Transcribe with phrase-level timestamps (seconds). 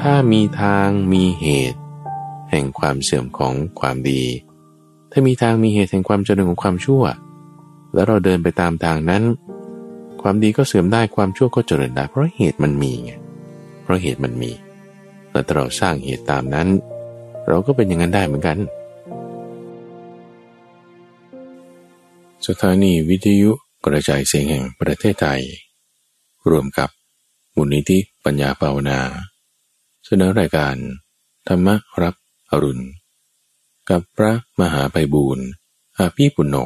[0.00, 1.80] ถ้ามีทางมีเหตุ
[2.50, 4.22] แห่งความเสื่อมของความดี
[5.10, 7.02] ถ้ามีทางมีเหตุแห่งความเจริญของความชั่ว
[7.94, 9.22] แล้วเราเดินไปตามทางนั้น
[10.22, 13.12] ความดีก็เสื่อมได้ความชั่วก็เจริญได้เพราะเหตุมันมีไง
[13.82, 14.50] เพราะเหตุมันมี
[15.30, 16.68] แล้วเราสร้างเหตุตามนั้น
[17.48, 18.58] เราก็เป็นอย่างนั้นได้เหมือนกัน
[22.46, 23.50] สถานีวิทยุ
[23.84, 25.40] กระจายเสียงแห่งประเทศไทย
[26.50, 26.88] รวมกับ
[27.56, 29.00] มูลนิธิ ปัญญาภาวนา
[30.04, 30.76] เสนอรายการ
[31.48, 31.68] ธรรม
[32.02, 32.14] รับ
[32.50, 32.84] อรุณ
[33.90, 35.46] กับพระมหาไพบูรณ์
[35.98, 36.56] อาภีปุณโญ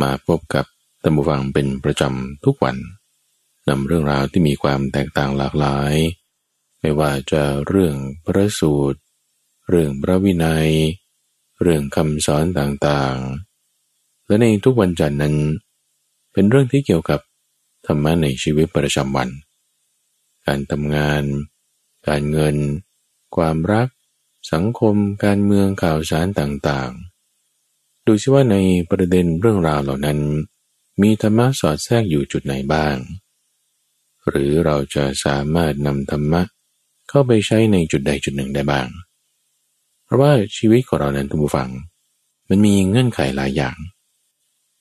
[0.00, 0.66] มาพบกับ
[1.02, 2.76] ตัมบูฟังเป็นประจำทุกวัน
[3.68, 5.94] นำเรื่องราวที่มีความแตกต่างหลากหลาย
[6.80, 9.00] ไม่ว่าจะเรื่องพระสูตร
[9.68, 10.68] เรื่องพระวินัย
[11.62, 15.36] เรื่องคำสอนต่างๆ และในทุกวันจันทร์นั้น
[16.32, 17.20] เป็นเรื่องที่เกี่ยวกับ
[17.86, 19.28] ธรรมะในชีวิตประจำวัน
[20.50, 21.24] การทำงาน
[22.08, 22.56] การเงิน
[23.36, 23.88] ความรัก
[24.52, 28.56] สังคม การเมืองข่าวสารต่างๆ ดูซิว่าใน
[28.90, 30.18] ประเด็นเรื่องราวเหล่านั้น
[31.02, 32.96] มีธรรมะสอดแทรกอยู่จุดไหนบ้าง
[34.28, 36.42] หรือเราจะสามารถนำธรรมะ
[37.08, 38.88] เข้าไปใช้ในจุดใดจุดหนึ่งได้บ้าง
[40.04, 41.70] เพราะว่าชีวิตของเรานั้นทุกฝัง
[42.48, 43.76] มันมีเงื่อนไขหลายอย่าง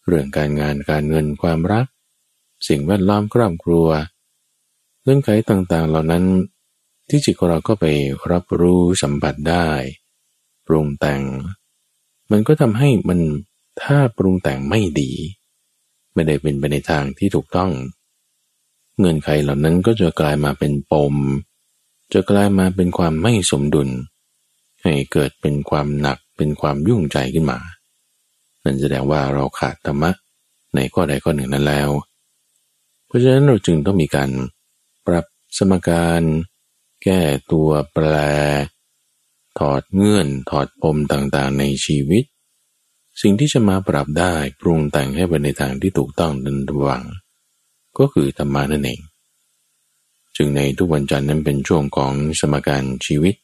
[0.07, 1.85] เรื่องการงานการเงินความรัก
[2.67, 3.87] สิ่งแวดล้อมครอบครัว
[5.03, 6.25] เงื่อนไขต่างๆ เหล่านั้น
[7.09, 7.85] ที่จิตของเราก็ไป
[8.31, 9.67] รับรู้สัมผัสได้
[10.67, 11.21] ปรุงแต่ง
[12.31, 13.19] มันก็ทำให้มัน
[13.81, 15.11] ถ้าปรุงแต่งไม่ดี
[16.13, 17.71] ไม่ได้เป็นไปในทางที่ถูกต้อง
[18.97, 21.15] เงื่อนไขเหล่านั้นก็จะกลายมาเป็นปม
[22.13, 23.89] จะกลายมาเป็นความไม่สมดุล
[24.83, 27.59] ให้เกิดเป็นความหนักเป็นความยุ่งใจขึ้นมา
[28.63, 30.11] นั่นแสดงว่าเราขาดธรรมะ
[30.75, 31.89] ในข้อใดข้อหนึ่งนั้นแล้ว
[33.05, 34.29] เพราะฉะนั้นเราจึงต้องมีการ
[35.09, 36.23] ปรับสมการ
[37.03, 37.21] แก้
[37.51, 38.05] ตัวแปร
[39.59, 42.23] ถอดเงื่อนถอดปมต่างๆในชีวิต
[43.21, 47.03] สิ่งที่จะมาปรับได้ปรุงแต่งให้ไปในทางที่ถูกต้องดันระวัง
[47.97, 49.01] ก็คือธรรมะนั่นเอง
[50.35, 53.35] จึงในทุกวันจันทร์นั้นเป็นช่วงของสมการชีวิต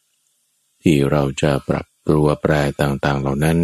[0.81, 3.59] ที่เราจะปรับตัวแปรต่างๆ เหล่านั้น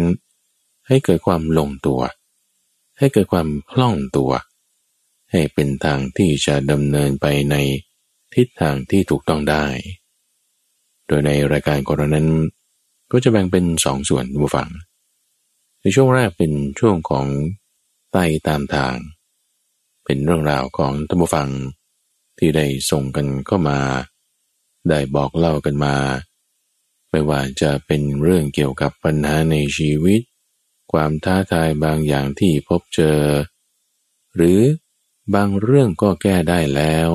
[0.86, 2.00] ให้เกิดความลงตัว
[2.98, 4.32] ให้เกิดความคล่องตัว
[5.30, 7.56] ให้เป็นทางที่จะดำเนินไปใน
[8.34, 9.66] ทิศทางที่ถูกต้องได้
[11.06, 12.28] โดยในรายการกรณนั้น
[13.12, 14.68] ก็จะแบ่งเป็นสองส่วนผู้ฟัง
[15.80, 17.26] ในช่วงแรกเป็นช่วงของ
[18.12, 18.96] ไต่ตามทาง
[20.04, 21.48] เป็นเรื่องราวของธรรมฟัง
[22.38, 23.78] ที่ได้ส่งกันเข้ามา
[24.88, 25.96] ได้บอกเล่ากันมา
[27.10, 30.20] ไม่ว่าจะเป็นเรื่องเกี่ยวกับปัญหาในชีวิต
[30.92, 33.20] ความท้าทายบางอย่างที่พบเจอ
[34.36, 34.60] หรือ
[35.34, 37.10] บางเรื่องก็แก้ได้แล้ว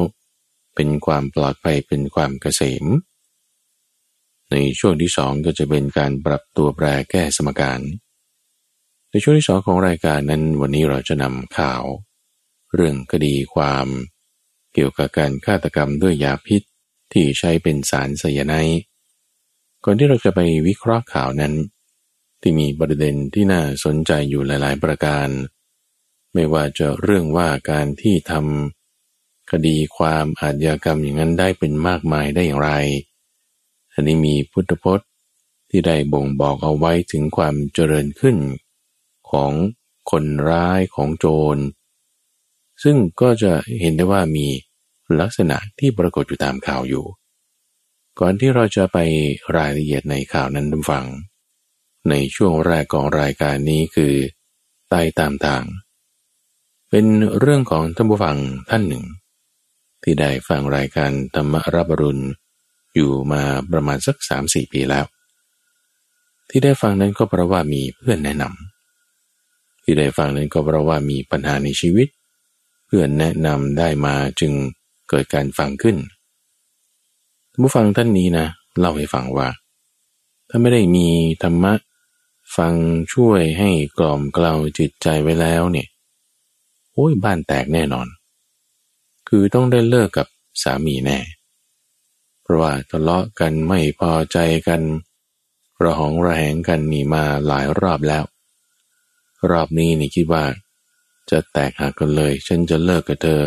[0.77, 2.85] เป็นความปลอดภัยเป็นความเกษม
[4.51, 7.79] ในช่วงที่สองก็จะเป็นการปรับตัวแปรแก้สมการ
[9.09, 11.83] ในช่วงที่สองของรายการนั้นวันนี้เราจะนำข่าว
[12.75, 13.87] เรื่องคดีความ
[14.73, 16.61] เกี่ยวกับการฆาตกรรมด้วยยาพิษ
[17.13, 18.53] ที่ใช้เป็นสารไซยาไน
[19.83, 21.53] ก่อนที่เราจะไปวิเคราะห์ข่าวนั้น
[22.41, 25.27] ที่มีประเด็นที่น่าสนใจอยู่หลาย ๆ ประการ
[26.33, 28.76] ไม่ว่าจะเรื่องว่าการที่ทำ
[29.51, 32.71] คดีความอาชญากรรมอย่างนั้นได้เป็นมากมายได้อย่างไร
[33.93, 35.07] อันนี้มีพุทธพจน์
[35.69, 38.37] ที่ได้บ่งบอกเอาไว้ถึงความเจริญขึ้น
[39.31, 39.51] ของ
[40.11, 41.25] คนร้ายของโจ
[41.55, 41.57] ร
[42.83, 44.47] ซึ่งก็จะเห็นได้ว่ามี
[45.19, 47.05] ลักษณะที่ปรากฏอยู่ตามข่าวอยู่
[48.19, 48.97] ก่อนที่เราจะไป
[49.57, 51.05] รายละเอียดในข่าวนั้นดูฟัง
[52.09, 54.13] ในช่วงแรกของรายการนี้คือ
[54.89, 55.63] ใต้ตามทาง
[56.89, 57.05] เป็น
[57.39, 58.37] เรื่องของท่านผู้ฟัง
[58.69, 59.03] ท่านหนึ่ง
[60.09, 62.23] ที่ได้ฟังรายการธรรมรับรุณ
[62.95, 65.05] อยู่มาประมาณสักสามสี่ปีแล้ว
[66.49, 72.07] ที่ได้ฟังนั้นก็เพราะว่ามีเพื่อนแนะนำที่ได้ฟังนั้นก็เพราะว่ามีปัญหาในชีวิต
[72.85, 74.53] เพื่อนแนะนำได้มาจึง
[75.09, 75.97] เกิดการฟังขึ้น
[77.61, 78.47] ผู้ฟังท่านนี้นะ
[78.79, 79.47] เล่าให้ฟังว่า
[80.49, 81.07] ถ้าไม่ได้มี
[81.43, 81.73] ธรรมะ
[82.57, 82.73] ฟัง
[83.13, 83.69] ช่วยให้
[83.99, 85.87] กล่อมกล่าวจิตใจไว้แล้วเนี่ย
[86.93, 88.07] โอ้ยบ้านแตกแน่นอน
[89.27, 90.27] คือต้องได้เลิกกับ
[90.63, 91.19] สามีแน่
[92.41, 94.37] เพราะว่าทะเลาะกันไม่พอใจ
[94.67, 94.81] กัน
[95.83, 98.23] ระหองระแหงกันนี่มาหลายรอบแล้ว
[99.49, 100.43] รอบนี้นี่คิดว่า
[101.29, 103.41] จะแตกหักกันเลย ฉันจะเลิกกับเธอ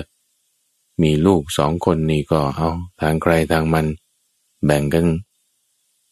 [1.03, 2.69] มีลูกสองคนนี่ก็เอา
[3.01, 3.87] ทางใครทางมัน
[4.65, 5.07] แบ่งกัน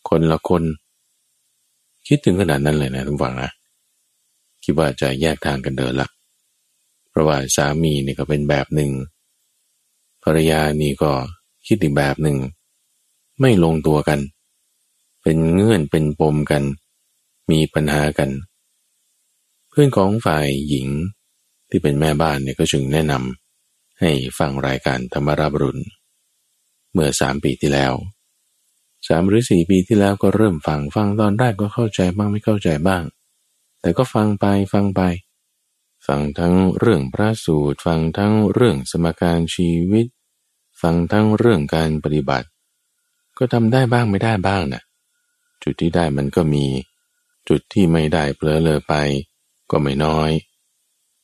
[0.09, 0.65] คนละคน
[2.06, 3.50] คิดถึงขนาดนั้นเลยนะทุกฝั่งนะ
[4.65, 6.09] คิดว่าจะแยกทางกันเดินละ
[7.11, 8.91] เพราะว่าสามีนี่ก็เป็นแบบหนึ่ง
[10.31, 11.13] รรยานี่ก็
[11.67, 12.37] คิดอีกแบบหนึ่ง
[13.41, 14.21] ไม่ลงตัวกัน
[15.23, 16.63] เป็นเงื่อนเป็นปมกัน
[17.51, 18.31] มีปัญหากัน
[19.69, 20.89] เพื่อนของฝ่ายหญิง
[21.69, 25.83] ที่เป็นแม่บ้านเนี่ยก็จึงแนะนำให้ฟังรายการธรรมราบรุณ
[26.93, 27.93] เมื่อสามปีที่แล้ว
[29.07, 33.03] สามหรือสี่ปีที่แล้วก็เริ่มฟังฟังตอนแรกก็เข้าใจบ้างไม่เข้าใจบ้าง
[33.81, 35.01] แต่ก็ฟังไปฟังไป
[36.07, 40.07] ฟังทั้งเรื่องพระสูตร ฟังทั้งเรื่องสมการชีวิต
[40.81, 42.49] ฟังทั้งเรื่องการปฏิบัติ
[43.39, 44.83] ก็ทำได้บ้างไม่ได้บ้างนะ
[45.63, 46.65] จุดที่ได้มันก็มี
[47.49, 48.95] จุดที่ไม่ได้เผลอเลยไป
[49.71, 50.31] ก็ไม่น้อย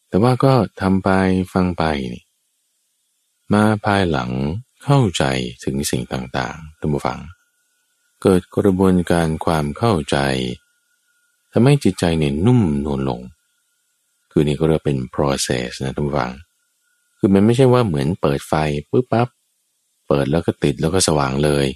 [0.09, 1.09] แต่ว่าก็ทำไป
[1.53, 2.25] ฟังไปนี่
[3.53, 4.31] มาภายหลัง
[4.85, 5.25] เข้าใจ
[5.65, 7.21] ถึงสิ่งต่างๆท่านผู้ฟัง
[8.23, 10.17] เกิดกระบวนการความเข้าใจ
[11.53, 13.21] ทำให้จิตใจเนี่ยนุ่มนวลลง
[14.31, 16.33] คือนี่ก็เรียกเป็น process นะทุกฝัง
[17.19, 18.55] คือมันไม่ใช่ว่าเหมือนเปิดไฟ
[18.91, 19.29] ปุ๊บปั๊บ
[20.07, 21.67] เปิดแล้วก็ติดแล้วก็สว่างเลย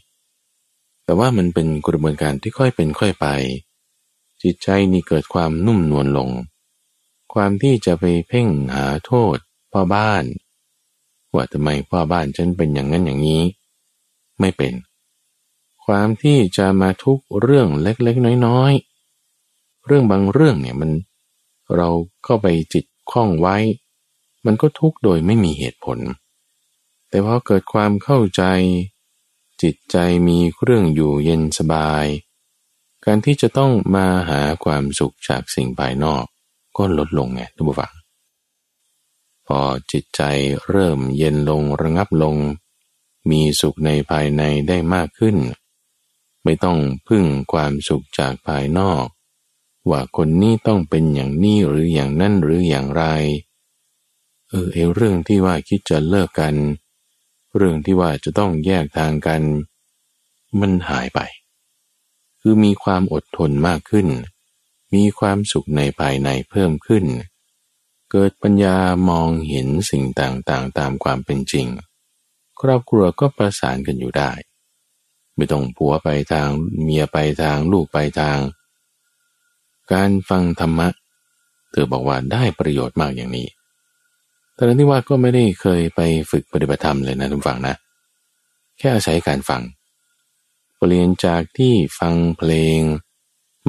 [1.04, 3.26] แต่ว่ามันเป็นกระบวนการที่ค่อยเป็นค่อยไป
[4.42, 6.30] จิตใจนี่เกิดความนุ่มนวลลง
[7.34, 9.36] ความที่จะไปเพ่งหาโทษ
[9.72, 10.24] พ่อบ้าน
[11.34, 13.42] ว่าทำไมพ่อบ้านฉันเป็นอย่างนั้นอย่างนี้
[14.40, 14.74] ไม่เป็น
[15.84, 20.90] ความที่จะมาทุกเรื่องเล็กๆ น้อยๆ เรื่องบางเรื่องเนี่ยมัน
[21.76, 21.88] เรา
[22.24, 23.56] เข้าไปจิตคล้องไว้
[24.46, 25.98] มันก็ทุกโดยไม่มีเหตุผล
[27.08, 28.42] แต่พอเกิดความเข้าใจ
[29.62, 29.96] จิตใจ
[30.28, 32.06] มีเครื่องอยู่เย็นสบาย
[33.04, 36.24] การที่จะต้องมาหาความสุขจากสิ่งภายนอก
[36.76, 37.94] ก็ลดลงไงทุกฝัง
[39.46, 39.60] พอ
[39.92, 40.22] จิตใจ
[40.68, 42.36] เริ่มเย็นลงระงับลง
[43.30, 45.36] มีสุขในภายในได้มากขึ้น
[46.44, 46.78] ไม่ต้อง
[47.08, 49.04] พึ่งความสุขจากภายนอก
[49.90, 53.04] ว่าคนนี้ต้องเป็นอย่างนี้หรืออย่างนั้นหรืออย่างไร
[54.48, 56.54] เออเอเรื่องที่ว่าคิดจะเลิกกัน
[56.86, 59.42] เเรื่องที่ว่าจะต้องแยกทางกัน
[60.60, 61.20] มันหายไป
[62.40, 64.08] คือมีความอดทนมากขึ้น
[64.94, 67.04] มีความสุขในภายในเพิ่มขึ้น
[68.10, 68.76] เกิดปัญญา
[69.08, 71.66] มองเห็นสิ่งต่างๆตามความเป็นจริง
[72.60, 74.30] ครอบครัวก็ประสานกันอยู่ได้
[75.36, 76.48] ไม่ต้องผัวไปทาง
[76.82, 78.38] เมียไปทางลูกไปทาง
[79.92, 80.88] การฟังธรรมะ
[81.70, 83.48] เธอบอกว่าได้ประโยชน์มากอย่างนี้
[84.58, 86.00] แต่นั้นที่ว่าก็ไม่ได้เคยไป
[86.30, 87.74] ฝึกปฏิบัติธรรมเลยนะทุกฝั่งนะ
[88.78, 89.62] แค่อาศัยการฟัง
[90.78, 92.80] เปลี่ยนจากที่ฟังเพลง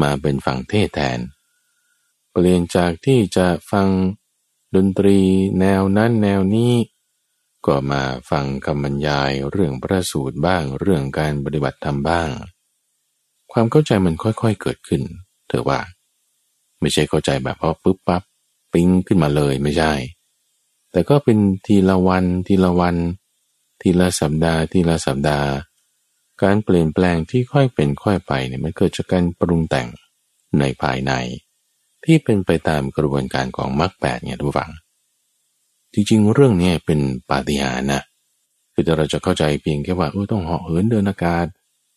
[0.01, 1.19] มาเป็นฟังเทศแทน
[2.31, 3.87] เปลี่ยนจากที่จะฟัง
[4.75, 5.19] ดนตรี
[5.59, 6.73] แนวนั้นแนวนี้
[7.65, 12.29] ก็มาฟังคำบรรยายเรื่องพระสูตรบ้างเรื่องการปฏิบัติธรรมบ้าง
[13.51, 15.01] ความเข้าใจมันค่อยๆเกิดขึ้น
[15.47, 15.79] เธอว่า
[16.79, 18.23] ไม่ใช่เข้าใจแบบพอปุ๊บปั๊บ
[18.73, 19.93] ปิ้งขึ้นมาเลยไม่ใช่
[20.91, 21.37] แต่ก็เป็น
[21.67, 22.95] ทีละวันทีละวัน
[23.81, 25.49] ทีละสัปดาห์ทีละสัปดาห์
[26.43, 29.87] การเปลี่ยนแปลงที่ค่อยเป็นค่อยไปเนี่ยมันเกิดจากการปรุงแต่ง
[30.59, 31.11] ในภายใน
[32.03, 34.71] ที่เป็นไปตามกระบวนการของมรรคแปดเนี่ยทุกฝัง
[35.93, 36.99] จริงๆ เรื่องนี้เป็น
[37.29, 38.01] ปาฏิหาริย์นะ
[38.73, 41.45] คือเราจะเข้าใจเพียงแค่ว่าเออต้องเหาะเหินเดินอากาศ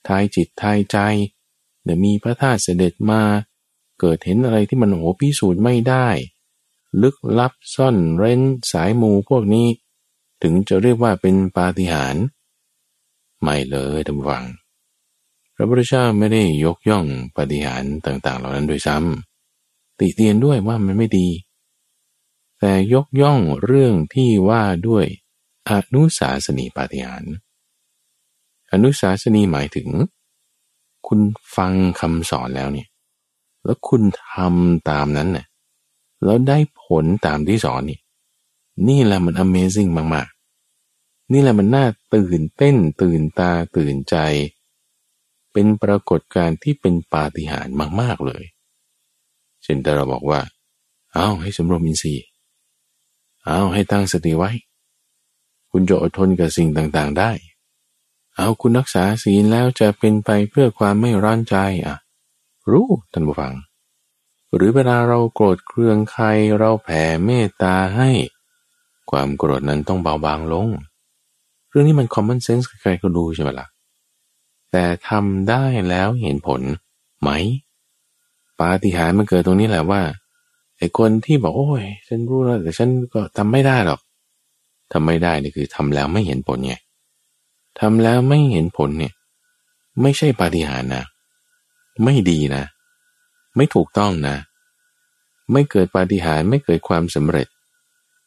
[0.08, 0.98] ทายจิตทายใจ
[1.84, 3.22] เดี๋ยวมีพระธาตุเสด็จมา
[4.00, 6.08] เกิดเห็นอะไรที่มันโหพิสูจน์ไม่ได้
[7.02, 8.40] ลึกลับซ่อนเร้น
[8.72, 9.66] สายมูพวกนี้
[10.42, 12.24] ถึงจะเรียกว่าเป็นปาฏิหาริย์
[13.42, 14.44] ไม่เลยท่านฟัง
[15.54, 17.06] พระพุทธเจ้าไม่ได้ยกย่อง
[17.36, 21.28] ปาฏิหาริย์ต่าง ๆ เหล่านั้นโดยซ้ำติเตียนด้วยว่ามันไม่ดี
[22.58, 25.04] แต่ยกย่องเรื่องที่ว่าด้วย
[25.68, 27.24] อนุสาสนีปาฏิหาร
[28.72, 29.88] อนุสาสนีหมายถึง
[31.06, 31.20] คุณ
[31.56, 32.88] ฟังคำสอนแล้วเนี่ย
[33.64, 35.46] แล้วคุณทำตามนั้นเนี่ย
[36.24, 37.98] แล้วได้ผลตามที่สอนนี่
[38.88, 44.16] นี่แหละมัน Amazing มากๆ นี่แหละมันน่าตื่นเต้นตื่นตาตื่นใจ
[45.52, 48.44] เป็นปรากฏการณ์ที่เป็นปาฏิหาริย์มาก ๆ เลย
[49.62, 50.40] เช่นแต่เราบอกว่า
[51.12, 52.24] เอาให้สมรวมอินทรีย์
[53.46, 54.50] เอาให้ตั้งสติไว้
[55.70, 57.32] คุณจะอดทนกับสิ่งต่างๆได้
[58.36, 61.96] เอาคุณรักษาศีลแล้วจะเป็นไปเพื่อความไม่ร้อนใจอะ
[62.70, 63.52] รู้ท่านผู้ฟัง
[64.54, 66.24] หรือเวลาเราโกรธเครืองใคร
[66.58, 68.10] เราแผ่เมตตาให้
[69.10, 70.68] ความโกรธนั้นต้องเบาบางลง
[71.68, 73.66] เรื่องนี้มัน common sense ใครก็ดูใช่ไหมละ่ะ
[74.70, 76.60] แต่ทำได้แล้วเห็นผล
[77.20, 77.30] ไหม
[78.58, 80.02] ปาฏิหาริย์มันเกิดตรงนี้แหละว่า
[80.78, 84.00] ไอ้คนที่บอกโอ้ยฉันรู้แล้วแต่ฉันก็ทำไม่ได้หรอก
[84.92, 86.74] ทำไม่ได้นี่คือทำแล้วไม่เห็นผลไง
[87.80, 89.12] ทำแล้วไม่เห็นผลเนี่ย
[90.02, 91.04] ไม่ใช่ปาฏิหาริย์นะ
[92.04, 92.64] ไม่ดีนะ
[93.56, 94.36] ไม่ถูกต้องนะ
[95.52, 97.48] ไม่เกิดปาฏิหาริย์ไม่เกิดความสำเร็จ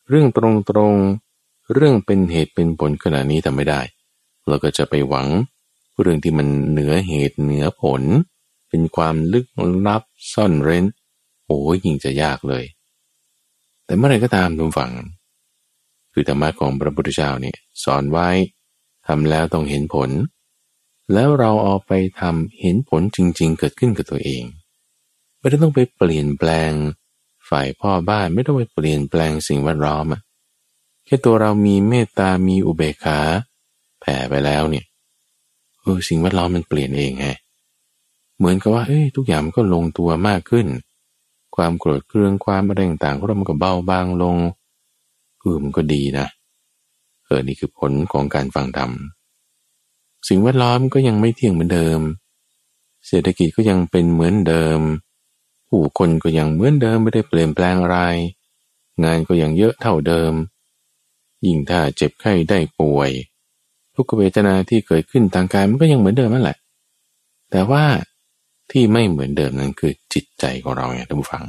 [0.10, 0.40] เรื่องต
[0.78, 3.82] รงๆเรื่องเป็นเหตุเป็นผลขนาดนี้ทำไม่ได้
[4.48, 5.28] เราก็จะไปหวัง
[6.00, 8.02] เรื่องที่มันเหนือเหตุเหนือผล
[8.70, 9.46] เป็นความลึก
[9.88, 10.04] ลับ
[10.34, 10.86] ซ่อนเร้น
[11.46, 12.66] โอ้ยยิ่งจะยากเลย
[13.86, 14.92] แต่เมื่อไรก็ตามทุกฝัง
[16.14, 18.30] คือธรรมะของพระพุทธเจ้าเนี่ยสอนไว้
[19.08, 20.10] ทำแล้วต้องเห็นผล
[21.14, 24.44] แล้วเราเอาไปทำเห็นผลจริง ๆ เกิดขึ้นกับตัวเอง
[25.46, 26.72] ไม่ได้ต้องไปเปลี่ยนแปลง
[27.50, 30.22] ฝ่ายพ่อบ้านไม่ต้องไปเปลี่ยนแปลงสิ่งแวดล้อมอะ
[31.06, 33.20] แค่ตัวเรามีเมตตา มีอุเบกขา
[34.02, 34.86] แผ่ไปแล้วเนี่ย
[35.82, 37.28] เออสิ่งแวดล้อมมันเปลี่ยนเองไง
[38.38, 40.68] เหมือนกับว่าเอ้ยทุกอย่างมันก็ลงตัวมากขึ้น
[41.56, 44.38] ความโกรธเคืองความอะไรต่างๆก็มันก็เบาบางลง
[45.40, 46.28] เออมันก็ดีนะ
[47.26, 48.92] เออนี่คือผลของการฟังธรรม
[50.28, 52.00] สิ่งแวดล้อมก็ยังไม่เที่ยงเหมือนเดิม
[53.08, 54.80] เศรษฐกิจก็ยังเป็นเหมือนเดิม
[55.68, 58.00] ผู้คนก็ยังเหมือนเดิมไม่ได้เปลี่ยนแปลงอะไร
[59.04, 60.34] งานก็ยังเยอะเท่าเดิม
[61.46, 63.12] ยิ่งถ้าเจ็บไข้ได้ป่วย
[63.96, 66.58] ทุกเวทนาที่เกิดขึ้นทางกายมันก็ยังเหมือนเดิมนั่นแหละ
[67.52, 67.84] แต่ว่า
[68.72, 71.44] ที่ไม่เหมือนเดิมนั้นคือจิตใจของเราไงท่านผู้ฟัง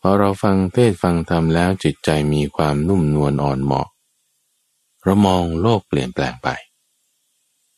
[0.00, 3.88] พอเราฟังเทศฟังธรรมแล้วจิตใจมีความนุ่มนวลอ่อนเหมาะ
[5.04, 6.48] เรามองโลกเปลี่ยนแปลงไป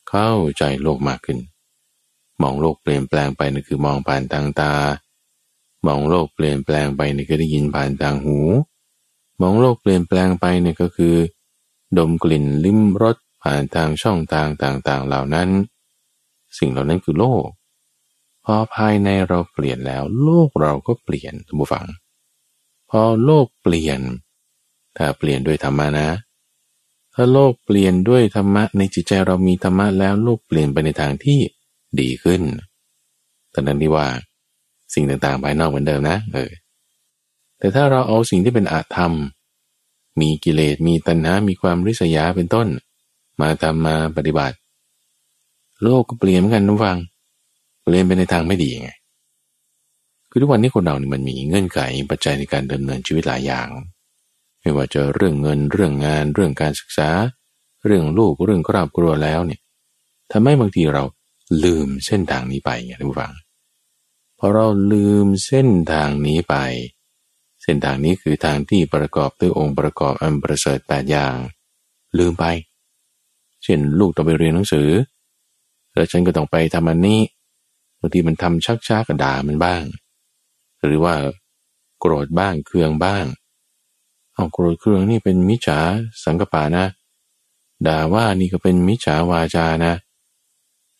[0.09, 1.39] เข้าใจโลกมากขึ้น
[2.41, 4.71] มองโลกเปลี่ยนแปลงไปนั่นคือมองผ่านทางตา
[5.87, 8.37] มองโลกเปลี่ยนแปลงไปนี่ก็ได้ยินผ่านทางหู
[9.41, 11.15] มองโลกเปลี่ยนแปลงไปนี่ก็คือ
[11.97, 15.49] ดมกลิ่นลิ้มรสผ่านทางช่องทางต่างๆ เหล่านั้น
[16.57, 17.47] สิ่งเหล่านั้นคือโลก
[18.45, 21.87] พอภายในเราเปลี่ยนแล้ว โลกเราก็เปลี่ยนทุกฝัง
[22.89, 23.99] พอโลกเปลี่ยน
[24.97, 26.09] ถ้าเปลี่ยนด้วยธรรมะนะ
[27.13, 31.39] ถ้าโลกเปลี่ยนด้วยธรรมะในจิตใจเรามีธรรมะแล้วโลกเปลี่ยนไปในทางที่
[31.99, 32.41] ดีขึ้น
[33.51, 34.07] แตอนนั้นที่ว่า
[34.93, 36.51] สิ่งต่างๆภายนอกเหมือนเดิมนะ เออ
[37.59, 39.13] แต่ถ้าเราเอาสิ่งที่เป็นอาธรรม
[40.21, 42.67] มีกิเลส มีตัณหา มีความริษยาเป็นต้น
[43.41, 44.55] มาทำมาปฏิบัติ
[45.83, 46.97] โลกก็เปลี่ยนเหมือนกันนะฟัง
[47.83, 48.89] เปลี่ยนไปในทางไม่ดีไง
[50.29, 53.67] คือทุกวันนี้คนเราเนี่ยมันมีเงื่อนไขปัจจัยในการดำเนินชีวิตหลายอย่าง
[54.61, 57.09] ไม่ว่าจะเรื่องเงิน เรื่องงาน เรื่องการศึกษา
[57.85, 59.59] เรื่องลูก เรื่องครอบครัวแล้วเนี่ย
[60.31, 61.03] ทำให้บางทีเรา
[61.63, 63.31] ลืมเส้นทางนี้ไปไงท่านผู้ฟัง
[64.51, 66.55] เราลืมเส้นทางนี้ไป
[67.61, 71.35] เส้นทางนี้คือทางที่ประกอบด้วยองค์ประกอบอันประเสริฐแปดอย่าง
[72.17, 72.45] ลืมไป
[73.63, 74.89] เช่นลูกต้องไปเรียนหนังสือ
[75.93, 77.21] แล้วฉันก็ต้องไปทำอันนี้
[77.99, 79.83] บางทีมันทำชักช้ากระดามันบ้าง
[80.85, 81.15] หรือว่า
[81.99, 83.25] โกรธบ้างเคืองบ้าง
[84.33, 85.79] เอาโกรธเคืองนี่เป็นมิจฉา
[86.23, 86.85] สังกปานะ
[87.87, 89.93] ด่าว่านี่ก็เป็นมิจฉาวาจานะ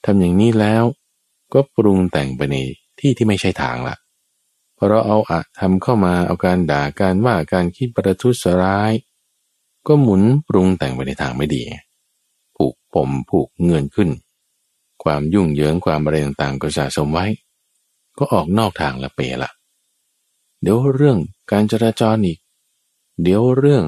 [0.05, 0.83] ทำอย่างนี้แล้ว
[1.53, 2.57] ก็ปรุงแต่งไปใน
[2.99, 3.95] ที่ที่ไม่ใช่ทางละ
[4.75, 8.91] เพอเราเอาอะทำเข้ามาเอาการด่าการว่าการคิดประทุษร้าย
[9.87, 11.61] ก็หมุนปรุงแต่งไปในทางไม่ดี
[12.55, 14.09] ผูกผมผูกเงินขึ้น
[15.03, 17.25] ความยุ่งเหยิงความอะไรต่างๆก็สะสมไว้
[18.17, 19.51] ก็ออกนอกทางละเปละ
[20.61, 21.17] เดี๋ยวเรื่อง
[21.51, 22.39] การจราจรอีก
[23.21, 23.83] เดี๋ยวเรื่อง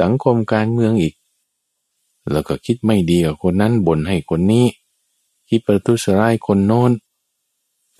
[0.00, 1.14] สังคมการเมืองอีก
[2.30, 4.66] แล้วก็คิดไม่ดีกับคนนั้นบ่นให้คนนี้
[5.48, 6.90] คิดประทุษร้ายคนโน้น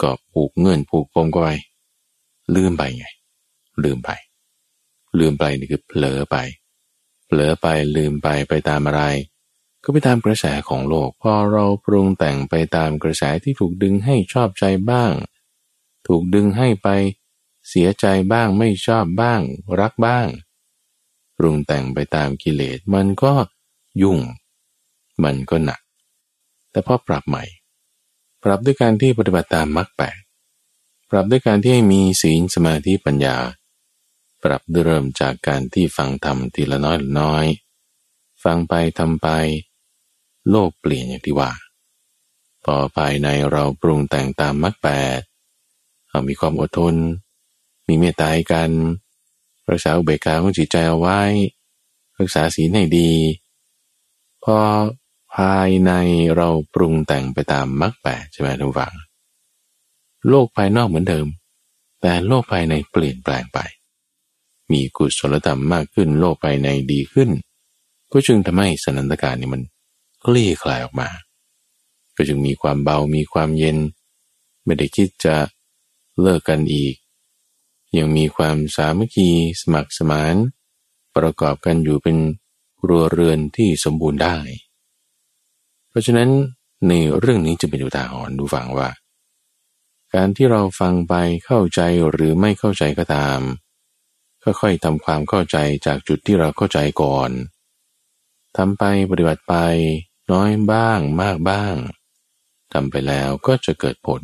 [0.03, 1.49] ก็ผูกเงินผูกปมก็ไป
[2.55, 3.07] ลืมไปไง
[3.83, 4.11] ลืมไป
[5.19, 6.37] ลืมไปนี่คือเผลอไป
[7.27, 9.03] เผลอไปลืมไปไปตามอะไร
[9.83, 15.13] ก็ไปตามกระแสของโลก พอเราปรุงแต่งไปตามกระแสที่ถูกดึงให้ชอบใจบ้าง
[16.07, 16.89] ถูกดึงให้ไป
[17.69, 19.41] เสียใจบ้างไม่ชอบบ้าง
[19.81, 20.27] รักบ้าง
[21.37, 23.33] ปรุงแต่งไปตามกิเลสมันก็
[24.03, 24.19] ยุ่ง
[25.25, 25.81] มันก็หนัก
[26.71, 27.45] แต่พอปรับใหม่
[28.45, 30.19] ปรับด้วยการที่ปฏิบัติตามมรรคแปด
[31.11, 33.37] ปรับด้วยการที่ให้มีศีลสมาธิปัญญา
[34.43, 37.47] ปรับด้วยเริ่มจากการที่ฟังธรรมทีละน้อยละน้อย
[38.45, 39.29] ฟังไปทำไป
[40.51, 41.53] โลกเปลี่ยนอย่างที่ว่า
[42.65, 45.21] พอภายในเราปรุงแต่งตามมรรคแปด
[46.11, 46.95] เรามีความอดทน
[47.89, 48.71] มีเมตตากัน
[49.71, 51.21] รักษาอุเบกขาของจิตใจเอาไว้
[52.19, 53.11] รักษาศีลให้ดี
[54.45, 54.57] พอ
[55.37, 55.93] ภายใน
[56.37, 58.95] เราปรุงแต่งไปตามมรรคแปดใช่ไหมทุกฝัง
[60.29, 61.27] โลกภายนอกเหมือนเดิม
[62.01, 63.59] แต่โลกภายในเปลี่ยนแปลงไป
[64.73, 67.31] มีกุศลธรรมมากขึ้น โลกภายในดีขึ้น
[68.13, 69.63] ก็จึงทำให้สนันตการนี่มัน
[70.25, 71.09] คลี่คลายออกมา
[72.17, 73.79] ก็จึงมีความเบามีความเย็น
[74.65, 75.37] ไม่ได้คิดจะ
[76.21, 76.95] เลิกกันอีก
[77.97, 79.29] ยังมีความสามัคคี
[79.61, 80.35] สมัครสมาน
[81.17, 82.17] ประกอบกันอยู่เป็น
[82.87, 84.37] รัวเรือนที่สมบูรณ์ได้
[85.95, 86.31] เพราะฉะนั้น
[86.89, 88.89] ในเรื่องนี้จะเป็นอุทาหรณ์ดูฟังว่า
[90.15, 93.41] การที่เราฟังไปเข้าใจหรือไม่เข้าใจก็ตาม
[94.43, 97.31] ค่อยๆทำความเข้าใจจากจุดที่เราเข้าใจก่อน
[98.57, 99.55] ทำไปปฏิบัติไป
[100.33, 101.75] น้อยบ้างมากบ้าง
[102.73, 104.23] ทำไปแล้วก็จะเกิดผล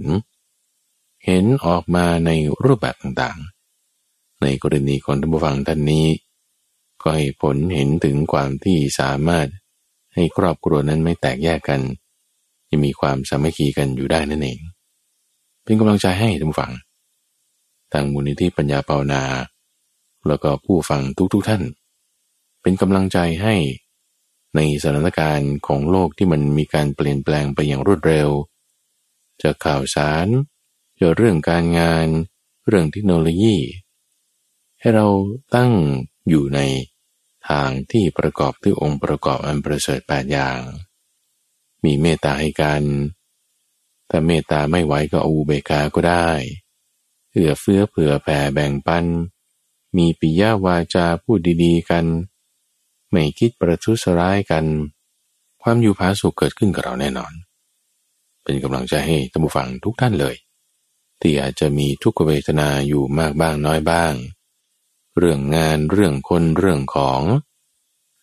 [1.25, 2.31] เห็นออกมาใน
[2.65, 6.07] รูปแบบต่างๆ ในกรณีของท่านผู้ฟังท่านนี้
[7.03, 9.49] ก็ให้ผลเห็นถึงความที่สามารถ
[10.14, 11.81] ให้ครอบครัวนั้นไม่แตกแยกกัน
[12.71, 14.59] ยังมีความสามัคคีกันอยู่ได้นั่นเอง
[15.62, 16.73] เป็นกำลังใจให้ท่านผู้ฟัง
[17.93, 19.23] ทางมูลนิธิปัญญาภาวนา
[20.26, 21.00] แล้วก็ผู้ฟัง
[21.33, 21.62] ทุกๆทท่าน
[22.62, 23.55] เป็นกำลังใจให้
[24.57, 28.29] ในสถานการณ์ของโลกที่มันมีการเปลี่ยนแปลงไปอย่างรวดเร็ว
[29.43, 30.26] จะข่าวสาร
[30.99, 32.07] จะเรื่องการงาน
[32.67, 33.57] เรื่องเทคโนโลยี
[34.81, 35.07] ให้เรา
[35.55, 35.73] ตั้ง
[36.29, 36.61] อยู่ใน
[37.49, 40.59] ทางที่ประกอบด้วยองค์ประกอบอันประเสริฐแปดอย่าง
[41.85, 42.82] มีเมตตาให้กัน
[44.11, 46.30] ถ้าเมตตาไม่ไหวก็อูเบกาก็ได้
[47.32, 49.04] เอื้อเฟื้อเผื่อแผ่แบ่งปัน
[49.97, 52.06] มีปิยวาจาพูดดีๆกัน
[53.11, 54.64] ไม่คิดประทุษร้ายกัน
[55.62, 57.32] ความอยู่ผาสุขเกิดขึ้นกับเราแน่นอน
[58.42, 60.37] เป็นกำลังใจให้ท่านผู้ฟังทุกท่านเลย
[61.20, 64.12] ที่อาจจะมีทุกขเวทนาอยู่มากบ้างน้อยบ้าง
[65.19, 67.21] เรื่องงานเรื่องคนเรื่องของ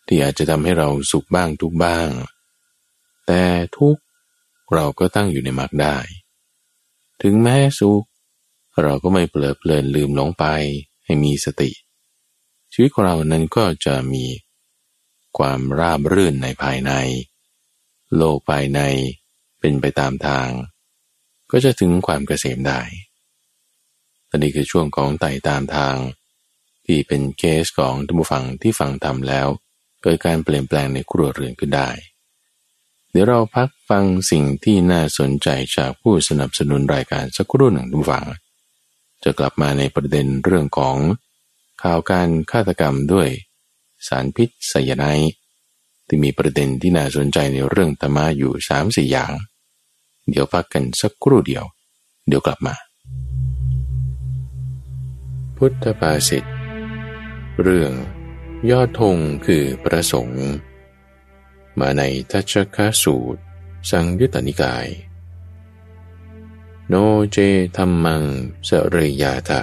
[0.08, 2.10] ที่อาจจะทำให้เราสุขบ้างทุกบ้าง
[3.27, 3.44] แต่
[3.77, 3.98] ทุก
[4.74, 5.98] เราก็ตั้งอยู่ในมรรคได้
[7.22, 8.06] ถึงแม้สุข
[8.82, 10.46] เราก็ไม่เปลือเพลินลืมหลงไป
[11.06, 11.72] ให้มีสติ
[12.74, 14.25] ชีวิตของเรานั้นก็จะมี
[15.38, 16.91] ความราบรื่นในภายใน
[18.15, 18.79] โลกภายใน
[19.60, 20.50] เป็นไปตามทาง
[21.51, 22.82] ก็จะถึงความเกษมได้
[24.29, 25.96] ตอนนี้คือช่วงของไต่ตามทาง
[26.88, 29.48] ที่เป็นเคสของท่านผู้ฟังที่ฟังทำแล้ว
[30.01, 31.89] เกิดการเปลี่ยนแปลงในครัวเรือนขึ้นได้
[33.12, 38.25] เดี๋ยวเราพักฟังสิ่งที่น่าสนใจจากผู้สนับสนุนรายการสักครู่หนึ่งท่านผู้ฟัง
[39.24, 40.98] จะกลับมาในประเด็นเรื่องของ
[41.84, 43.29] ข่าวการฆาตกรรมด้วย
[44.08, 45.06] สารพิษไซยาไน
[46.08, 49.32] ที่มีประเด็นที่น่าสนใจในเรื่องธรรมะอยู่สามสี่อย่าง
[50.29, 51.65] เดี๋ยวพักกันสักครู่เดียว
[52.27, 52.75] เดี๋ยวกลับมา
[55.57, 56.56] พุทธภาษิต
[57.63, 57.93] เรื่อง
[58.72, 60.46] ยอดธงคือประสงค์
[61.79, 63.41] มาในทัชคสูตร
[63.91, 64.87] สังยุตตนิกาย
[66.87, 66.96] โน
[67.31, 67.37] เจ
[67.77, 68.24] ธรรมัง
[68.67, 69.61] สเรยาทะ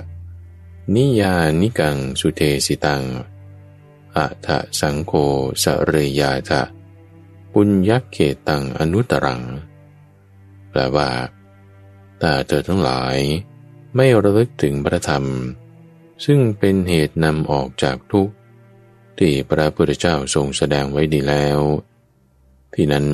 [0.95, 3.03] นิยานิกังสุเทสิตัง
[4.17, 5.13] อะทะสังโฆ
[5.65, 6.63] สเรยาทะ
[7.53, 9.43] ปุญญเขตังอนุตรัง
[10.71, 11.11] แปลว่า
[12.21, 13.17] ถ้าเธอทั้งหลาย
[13.95, 15.25] ไม่ระลึกถึงพระธรรม
[16.25, 18.35] ซึ่งเป็นเหตุนำออกจากทุกข์
[19.19, 21.59] ที่พระพุทธเจ้าทรงแสดงไว้ดีแล้ว
[22.75, 23.07] ที่นั้น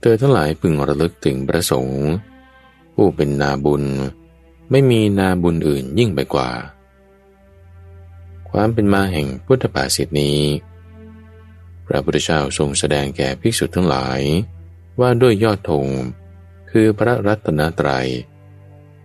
[0.00, 2.04] เธอทั้งหลายพึงระลึกถึงพระสงฆ์
[2.94, 3.84] ผู้เป็นนาบุญ
[4.70, 6.50] ไม่มีนาบุญอื่นยิ่งไปกว่า
[8.50, 10.38] ความเป็นมาแห่งพุทธภาษิตนี้
[11.86, 14.20] พระพุทธเจ้าทรงแสดงแก่ภิกษุทั้งหลาย
[15.00, 15.86] ว่าด้วยยอดธง
[16.70, 18.08] คือพระรัตนตรยัย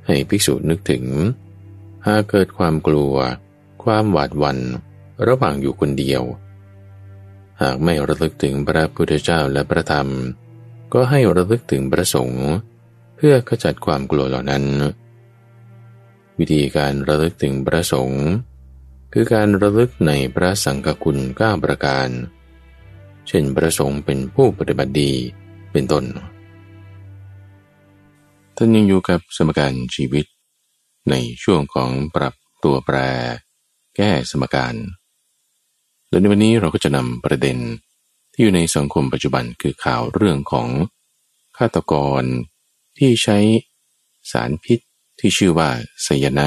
[0.08, 1.04] ให้ภิกษุนึกถึง
[2.08, 3.16] หากเกิดความกลัว
[3.84, 4.58] ความหวาดหวัน
[5.28, 6.24] ระหว่างอยู่คนเดียว
[7.62, 10.08] หากไม่ระลึกถึงพระพุทธเจ้าและพระธรรม
[10.94, 12.46] ก็ให้ระลึกถึงพระสงฆ์
[13.16, 14.64] เพื่อขจัดความกลัวเหล่านั้น
[16.40, 18.24] วิธีการระลึกถึงพระสงฆ์
[19.14, 22.10] คือการระลึกในพระสังฆคุณก้าประการ
[23.28, 25.12] เช่นประสงค์เป็นผู้ปฏิบัติดี
[25.72, 26.06] เป็นต้น
[28.56, 30.26] ท่านยังอยู่กับสมการชีวิต
[31.10, 32.98] ในช่วงของปรับตัวแปร
[33.96, 34.76] แก้สมการ
[36.10, 37.58] และในวันนี้เราก็จะนำประเด็น
[38.34, 40.68] ที่อยู่ในสังคมปัจจุบันคือข่าวเรื่องของ
[41.58, 42.24] ฆาตกร
[42.98, 43.38] ที่ใช้
[44.32, 44.80] สารพิษ
[45.20, 45.70] ที่ชื่อว่า
[46.04, 46.42] ไซยาไน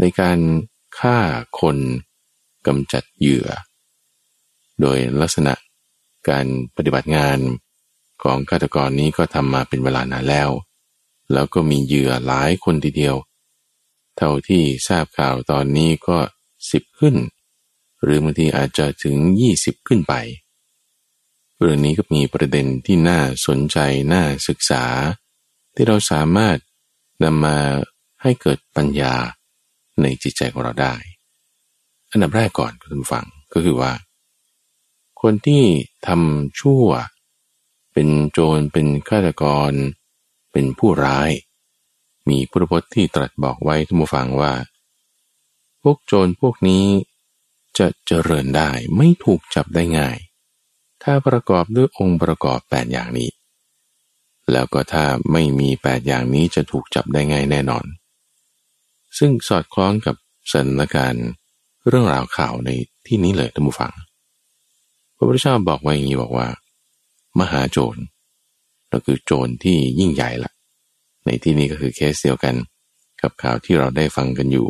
[0.00, 0.38] ในการ
[0.98, 1.18] ฆ่า
[1.60, 1.76] คน
[2.66, 3.48] กำจัดเหยื่อ
[4.80, 5.54] โดยลักษณะ
[6.28, 7.38] การปฏิบัติงาน
[8.22, 10.50] ของฆาตกรนี้ก็ทำมาเป็นเวลานานแล้ว
[11.32, 13.16] แล้วก็มีเหยื่อหลายคนทีเดียว
[14.16, 16.18] เท่าที่ทราบข่าวตอนนี้ก็
[16.70, 17.16] สิบขึ้น
[18.02, 20.14] หรือบางทีอาจจะถึงยี่สิบขึ้นไป
[21.58, 23.78] เรื่องนี้ก็มีประเด็นที่น่าสนใจ
[24.12, 24.84] น่าศึกษา
[25.74, 26.58] ที่เราสามารถ
[27.24, 27.58] นำมา
[28.22, 29.14] ให้เกิดปัญญา
[30.02, 30.94] ในจิตใจของเราได้
[32.10, 33.92] อันดับแรกก่อนคุณฟังก็คือว่า
[35.20, 35.64] คนที่
[36.06, 36.86] ทำชั่ว
[37.92, 39.72] เป็นโจรเป็นฆาตกร
[40.52, 41.30] เป็นผู้ร้าย
[42.28, 44.52] มีพุทธพจน์ที่ตรัสบอกไว้ทุกผู้ฟังว่า
[45.82, 46.84] พวกโจรพวกนี้
[47.78, 50.16] จะเจริญได้ไม่ถูกจับได้ง่าย
[51.02, 53.30] ถ้าประกอบด้วยองค์ประกอบแปดอย่างนี้
[54.52, 57.84] แล้วก็ถ้าไม่มีแปดอย่างนี้จะถูกจับได้ง่ายแน่นอน
[59.18, 60.16] ซึ่งสอดคล้องกับ
[60.50, 61.26] สถานการณ์
[61.88, 62.70] เรื่องราวข่าวใน
[63.06, 63.92] ที่นี้เลยท่านผู้ฟัง
[65.16, 66.48] พระพุทธเจ้าบอกไว้อย่างนี้บอกว่า
[67.38, 68.00] มหาโจร
[68.92, 70.52] ก็คือโจรที่ยิ่งใหญ่ละ
[71.26, 72.54] ในที่นี้ก็คือเคสเดียวกัน
[73.20, 74.68] กับข่าวที่เราได้ฟังกันอยู่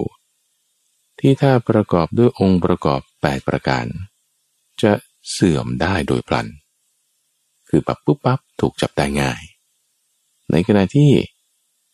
[1.20, 3.86] ที่ถ้าประกอบด้วยองค์ประกอบ 8 ประการ
[4.82, 4.92] จะ
[5.30, 6.46] เสื่อมได้โดยพลัน
[7.68, 9.40] คือปับปุ๊บปั๊บถูกจับได้ง่าย
[10.50, 11.12] ในขณะที่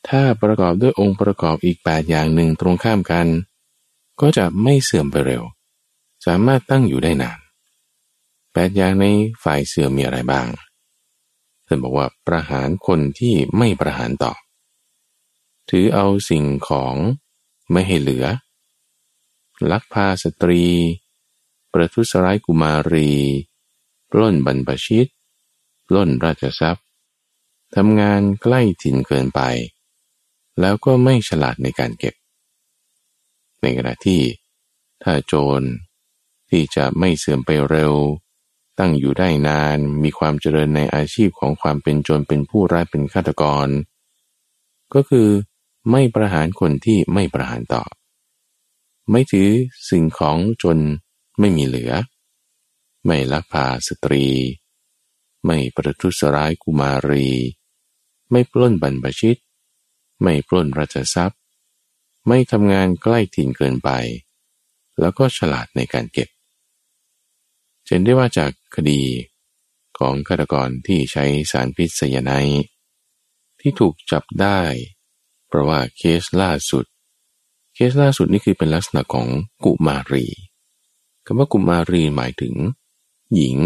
[0.09, 3.27] ถ้าประกอบด้วยองค์ประกอบอีก 8 อย่างหนึ่งตรงข้ามกัน
[4.21, 5.43] ก็จะไม่เสื่อมไปเร็ว
[6.27, 7.39] สามารถตั้งอยู่ได้นาน
[8.53, 9.07] แปดอย่างใน
[9.45, 10.47] ฝ่ายเสื่อมมีอะไรบ้าง
[11.67, 14.39] ท่านบอกว่าประหารคนที่ไม่ประหารตอบ
[15.71, 16.97] ถือเอาสิ่งของ
[17.71, 18.27] ไม่ให้เหลือ
[19.71, 20.65] ลักพาสตรี
[21.73, 23.13] ประทุษร้ายกุมารี
[24.11, 25.07] ปล้นบรรพชิต
[25.87, 26.87] ปล้นราชทรัพย์
[27.75, 29.41] ทำงานใกล้ถิ่นเกินไป
[30.61, 32.15] แล้วก็ไม่ฉลาดในการเก็บ
[33.63, 34.21] ในขณะที่
[35.03, 35.63] ถ้าโจร
[36.51, 37.95] ที่จะไม่เสื่อมไปเร็ว
[38.79, 43.69] ตั้งอยู่ได้นานมีความเจริญในอาชีพของความเป็นโจรเป็นผู้ร้ายเป็นฆาตกร
[44.95, 45.29] ก็คือ
[45.91, 47.93] ไม่ประหารคนที่ไม่ประหารตอบ
[49.11, 49.51] ไม่ถือ
[49.91, 50.79] สิ่งของจน
[51.39, 51.93] ไม่มีเหลือ
[53.07, 54.25] ไม่ลักพาสตรี
[55.47, 57.29] ไม่ประทุษร้ายกุมารี
[58.31, 59.37] ไม่ปล้นบรรพชิต
[60.23, 61.41] ไม่ปล้นราชทรัพย์
[62.29, 63.91] ไม่ทำงานใกล้ถิ่นเกินไป
[65.01, 66.29] แล้วก็ฉลาดในการเก็บ
[67.87, 69.03] เห็นได้ว่าจากคดี
[69.99, 72.33] ของฆาตกรที่ใช้สารพิษไซยาไน
[73.61, 74.61] ที่ถูกจับได้
[75.53, 76.85] เพราะว่าเคสล่าสุด
[77.75, 79.27] เคสล่าสุดนี่คือเป็นลักษณะของ
[79.65, 80.27] กุมารี
[81.27, 82.55] คำว่ากุมารีหมายถึง
[83.35, 83.57] หญิง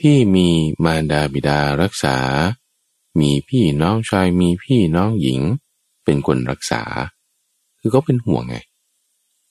[0.00, 0.48] ที่มี
[0.84, 2.16] มารดาบิดารักษา
[3.20, 5.40] มีพี่น้องชายมีพี่น้องหญิง
[6.04, 6.82] เป็นคนรักษา
[7.78, 8.56] คือเขาเป็นห่วงไง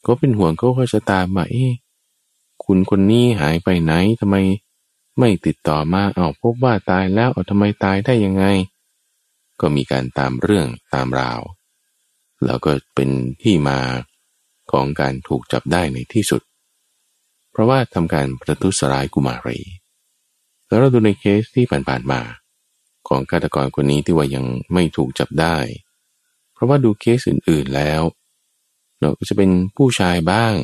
[0.02, 1.68] เขาเป็นห่วงเขาก็จะตามมาเอ๊
[2.64, 4.36] คุณคนนี้หายไปไหนทำไม
[5.20, 8.46] ไม่ติดต่อมาเอาพบว่าตายแล้วเอาทำไมตายได้ยังไง
[9.62, 11.42] ก็มีการตามเรื่องตามราว
[12.46, 13.10] แล้วก็เป็น
[13.44, 13.80] ที่มา
[14.72, 16.42] ของการถูกจับได้ในที่สุด
[17.52, 19.60] เพราะว่าทำการประทุษร้ายกุมารี
[20.68, 22.22] แล้วเราดูในเคสที่ผ่านๆมา
[23.08, 25.58] ของฆาตกรคนนี้ที่ว่ายังไม่ถูกจับได้
[26.54, 28.02] เพราะว่าดูเคสอื่นๆแล้ว
[29.00, 30.56] เราจะเป็นผู้ชายบ้าง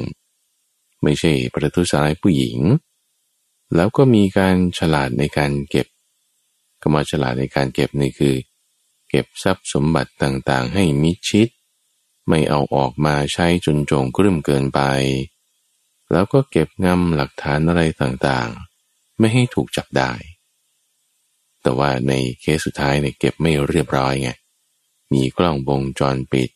[1.03, 2.57] ไม่ใช่ประทุษร้ายผู้หญิง
[3.75, 5.87] แล้วก็มีการฉลาดในการเก็บ
[6.81, 8.35] ก็มาฉลาดในการเก็บนี่คือ
[9.13, 11.49] เก็บทรัพย์สมบัติต่างๆ ให้มิชิด
[12.27, 14.81] ไม่เอาออกมาใช้จนโจงกรึ่มเกินไป
[16.11, 20.11] แล้วก็เก็บงำหลักฐานอะไรต่างๆ ไม่ให้ถูกจับได้
[21.61, 24.29] แต่ว่าในเคสสุดท้ายเนี่ยเก็บไม่เรียบร้อยไง
[25.11, 26.49] มีกล้องวงจรปิด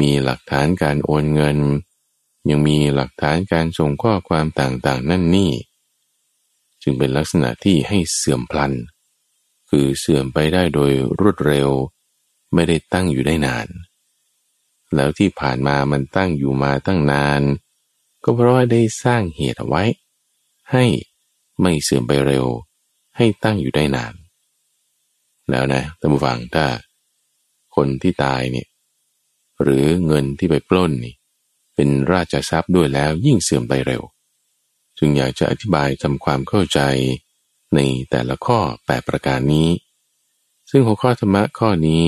[0.00, 1.58] มีหลักฐานการโอนเงิน
[2.50, 5.52] ยังมีหลักฐานการส่งข้อความต่างๆ นั่นนี่
[6.82, 8.72] จึงเป็นลักษณะที่ให้เสื่อมพลัน
[9.70, 11.68] คือเสื่อมไปได้โดยรวดเร็ว
[12.54, 13.66] ไม่ได้ตั้งอยู่ได้นาน
[14.94, 17.42] แล้วที่ผ่านมามันตั้งอยู่มาตั้งนาน
[18.24, 19.82] ก็เพราะว่าได้สร้างเหตุเอาไว้
[20.72, 20.84] ให้
[21.62, 22.46] ไม่เสื่อมไปเร็ว
[23.16, 24.14] ให้ตั้งอยู่ได้นาน
[25.50, 26.66] แล้วนะท่านผู้ฟังถ้า
[27.76, 28.68] คนที่ตายเนี่ย
[29.62, 31.14] หรือเงินที่ไปปล้นนี่
[31.74, 34.02] เป็นราชทรัพย์ด้วยแล้วยิ่งเสื่อมไปเร็ว
[34.98, 36.80] จึงอยากจะอธิบายทำความเข้าใจ
[37.74, 37.80] ใน
[38.10, 39.68] แต่ละข้อแปประการนี้
[40.70, 42.04] ซึ่งหัวข้อธรรมะข้อนี้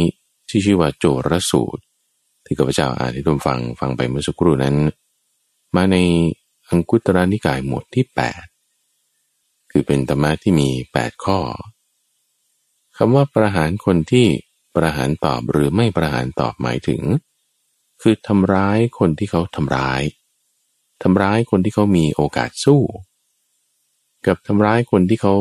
[0.48, 1.82] ที่ชื่อว่าโจรสูตร
[2.44, 4.76] ที่ข้าพเจ้าอ่านที่ทุกฟังฟังไปเมื่อสักครู่นั้น
[5.76, 5.96] มาใน
[6.68, 8.04] อังคุตระนิกายหมวดที่
[8.88, 11.38] 8 คือเป็นธรรมะที่มี 8 ข้อ
[12.96, 14.26] คำว่าประหารคนที่
[14.76, 17.02] ประหารตอบหรือไม่ประหารตอบหมายถึง
[18.02, 20.02] คือทำร้ายคนที่เขาทำร้าย
[21.02, 22.80] ทำร้ายคนที่เขามีโอกาสสู้
[24.26, 25.34] กับทำร้ายคนที่เขา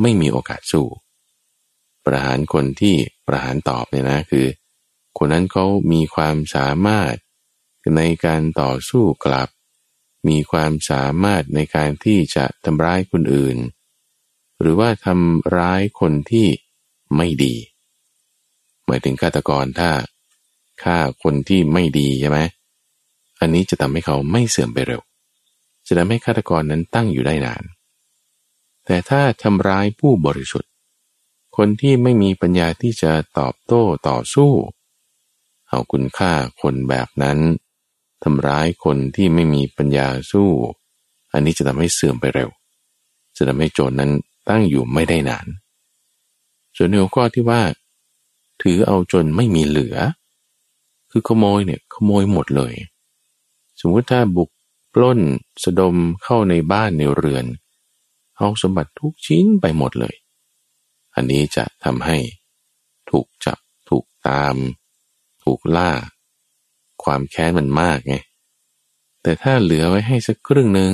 [0.00, 0.86] ไม่มีโอกาสสู้
[2.04, 2.94] ประหารคนที่
[3.26, 4.46] ประหารตอบเนี่ยนะคือ
[5.18, 7.14] คนนั้นเขามีความสามารถ
[7.96, 9.48] ในการต่อสู้กลับ
[10.28, 13.56] มีความสามารถในการที่จะทำร้ายคนอื่น
[14.60, 16.46] หรือว่าทำร้ายคนที่
[17.16, 17.54] ไม่ดี
[18.86, 19.90] หมายถึงฆาตกรถ้า
[20.82, 22.38] ฆ่าคนที่ไม่ดีใช่ไหม
[23.40, 25.02] อันนี้จะทำให้เขาไม่เสื่อมไปเร็ว
[25.86, 27.62] จะทำให้ฆาตกรนั้นตั้งอยู่ได้นาน
[28.84, 30.70] แต่ถ้าทำร้ายผู้บริสุทธิ์
[31.56, 34.52] คนที่ไม่มีปัญญาที่จะตอบโต้ต่อสู้
[35.68, 37.38] เอาคุณค่าคนแบบนั้น
[38.24, 40.50] ทำร้ายคนที่ไม่มีปัญญาสู้
[41.32, 42.50] อันนี้จะทำให้เสื่อมไปเร็ว
[43.36, 44.10] จะทำให้โจรนั้น
[44.48, 45.46] ตั้งอยู่ไม่ได้นาน
[46.76, 47.62] ส่วนในหัวข้อที่ว่า
[48.62, 49.96] ถือเอาจนไม่มีเหลือ
[51.10, 52.74] คือขโมยเนี่ยขโมยหมดเลย
[53.80, 54.50] สมมติถ้าบุก
[54.94, 55.20] ปล้น
[55.64, 57.44] สะดมเข้าในบ้านในเรือน
[58.36, 60.14] เอาสมบัติทุกชิ้นไปหมดเลย
[61.14, 62.18] อันนี้จะทำให้
[63.10, 64.54] ถูกจับถูกตาม
[65.44, 65.92] ถูกล่า
[67.04, 68.14] ความแค้นมันมากไง
[69.22, 70.92] แต่ถ้าเหลือไว้ให้สักครึ่งหนึ่ง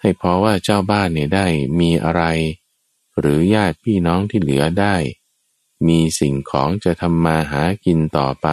[0.00, 1.46] ให้พอว่าเจ้าบ้านเนี่ยได้
[1.80, 2.22] มีอะไร
[3.18, 4.94] หรือญาติพี่น้องที่เหลือได้
[5.88, 8.48] มีสิ่งของจะทำมาหากินต่อไป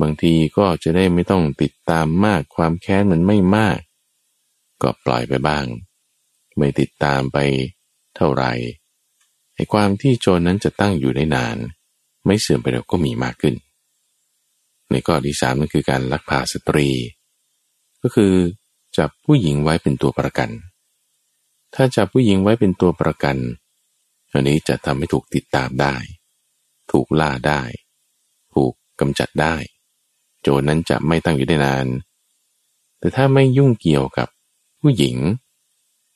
[0.00, 3.78] บางทีก็จะได้ไม่ต้องติดตามมากความแค้นมันไม่มาก
[4.82, 5.64] ก็ปล่อยไปบ้าง
[6.58, 7.38] ไม่ติดตามไป
[8.16, 8.52] เท่าไหร่
[9.54, 11.56] ไอ้ความที่โจรนั้นจะตั้งอยู่ได้นาน
[12.26, 13.54] ไม่เสื่อมไปแล้วก็มีมากขึ้น
[14.90, 16.88] ในข้อที่สามนั่นคือการลักพาสตรี
[18.02, 18.32] ก็คือ
[18.96, 20.50] จับผู้หญิงไว้เป็นตัวประกัน
[21.74, 23.36] ถ้าจับผู้หญิงไว้เป็นตัวประกัน
[24.32, 25.94] อันนี้จะทำให้ถูกติดตามได้
[26.92, 27.62] ถูกล่าได้
[28.54, 29.54] ถูกกำจัดได้
[30.42, 31.86] โจรนั้นจะไม่ตั้งอยู่ได้นาน
[32.98, 34.28] แต่ถ้าไม่ยุ่งเกี่ยวกับ
[34.80, 35.16] ผู้หญิง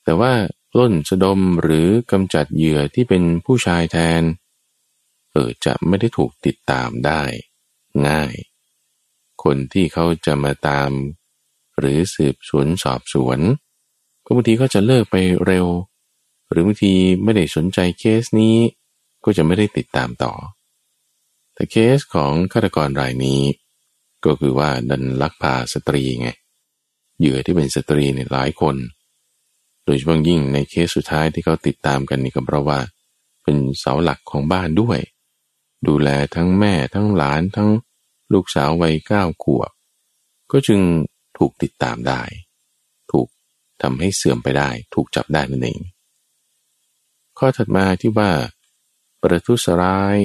[0.04, 0.32] แต่ว่า
[0.72, 4.22] ปล้นสะดมหรือกำจัดเหยื่อที่เป็นผู้ชายแทน
[5.32, 7.22] เออจะไม่ได้ถูกติดตามได้
[8.08, 8.34] ง่าย
[9.42, 10.90] คนที่เขาจะมาตาม
[11.78, 13.38] หรือสืบสวนสอบสวน
[14.24, 15.66] ก็บางทีก็จะเลิกไปเร็ว
[16.50, 18.56] หรือบางทีไม่ได้สนใจเคสนี้
[19.24, 20.32] ก็จะไม่ได้ติดตามต่อ
[21.54, 23.42] แต่เคสของฆาตกรรายนี้
[24.24, 26.28] ก็คือว่าดันลักพาสตรีไง
[27.18, 28.76] เหยื่อที่เป็นสตรีเนี่ยหลายคน
[29.85, 32.79] โดยเฉพาะยิ่งในเคสสุดท้ายที่เขาติดตามกันนี่ก็เพราะว่า
[33.42, 35.01] เป็นเสาหลักของบ้านด้วย
[35.88, 37.71] ดูแลทั้งแม่ทั้งหลานทั้ง
[38.33, 39.71] ลูกสาววัยเก้าขวบ
[40.53, 40.81] ก็จึง
[41.38, 42.23] ถูกติดตามได้
[43.12, 43.29] ถูก
[43.83, 45.81] ทำให้เสื่อมไปได้ ถูกจับได้นั่นเอง
[47.38, 48.31] ข้อถัดมาที่ว่า
[49.23, 50.16] ประทุษร้าย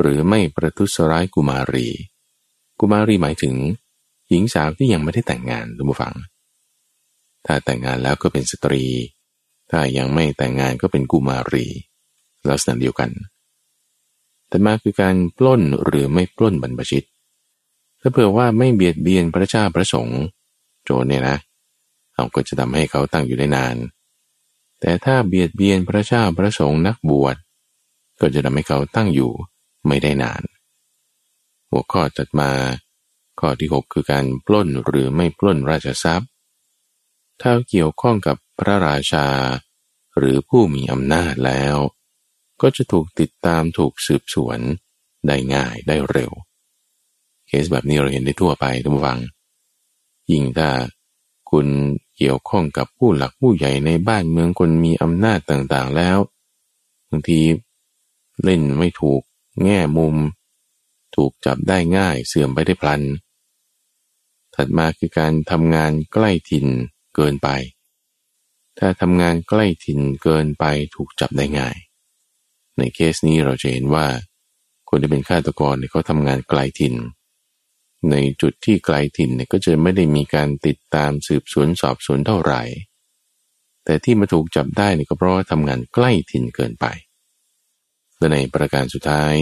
[0.00, 1.88] หรือไม่ประทุษร้ายกุมารี
[2.78, 3.54] กุมารีหมายถึง
[4.28, 6.14] หญิงสาวที่ยังไม่ได้แต่งงานดูมาฟัง
[7.46, 8.84] ถ้าแต่งงานแล้วก็เป็นสตรี
[9.70, 11.66] ถ้ายังไม่แต่งงานก็เป็นกุมารี
[12.48, 13.10] ลักษณะเดียวกัน
[14.48, 17.06] แต่มาคือการปล้นหรือไม่ปล้นบรรพชิต
[18.00, 20.20] ถ้าเผื่อว่าไม่เบียดเบียนพระเจ้าพระสงฆ์
[20.84, 21.38] โจรเนี่ยนะ
[22.14, 23.76] เราก็จะทำให้เขาตั้งอยู่ได้นาน
[24.80, 27.36] แต่ถ้าเบียดเบียนพระเจ้าพระสงฆ์นักบวช
[28.20, 29.32] ก็จะทำให้เขาตั้งอยู่
[29.86, 30.42] ไม่ได้นาน
[31.70, 32.50] หัวข้อตัดมา
[33.40, 36.30] ข้อที่ 6 คือการปล้นหรือไม่ปล้นราชทรัพย์
[37.42, 39.26] ถ้าเกี่ยวข้องกับพระราชา
[40.18, 41.76] หรือผู้มีอำนาจแล้ว
[42.60, 44.58] ก็จะถูกติดตามถูกสืบสวน
[45.26, 46.32] ได้ง่ายได้เร็ว
[47.46, 49.20] เคสแบบนี้เราเห็นได้ทั่วไปทุกฝัง
[50.30, 50.70] ยิ่งถ้า
[51.50, 51.66] คุณ
[52.16, 56.18] เกี่ยวข้องกับผู้หลักผู้ใหญ่ในบ้านเมืองคนมีอำนาจต่างๆแล้ว
[57.10, 57.40] บางที
[58.44, 59.20] เล่นไม่ถูก
[59.64, 60.16] แง่มุม
[61.16, 63.02] ถูกจับได้ง่ายเสื่อมไปได้พลัน
[64.54, 66.66] ถัดมาคือการทำงานใกล้ถิ่น
[67.18, 67.50] เกินไป
[68.78, 71.76] ถ้าทำงานใกล้ถิ่นเกินไปถูกจับได้ง่าย
[72.78, 74.06] ในเคสนี้เราจะเห็นว่า
[74.88, 76.94] คนที่เป็นฆาตกรเขาทำงานไกลถิ่น
[78.10, 82.62] ในจุดที่ไกลถิ่นเนี่ยก็จะไม่ได้มีการติดตามสืบสวนสอบสวนเท่าไหร่
[83.84, 86.86] แต่ที่มาถูกจับได้นี่ก็เพราะว่าทำงานใกล้ถิ่นเกินไป
[88.18, 89.34] และในประการสุดท้าย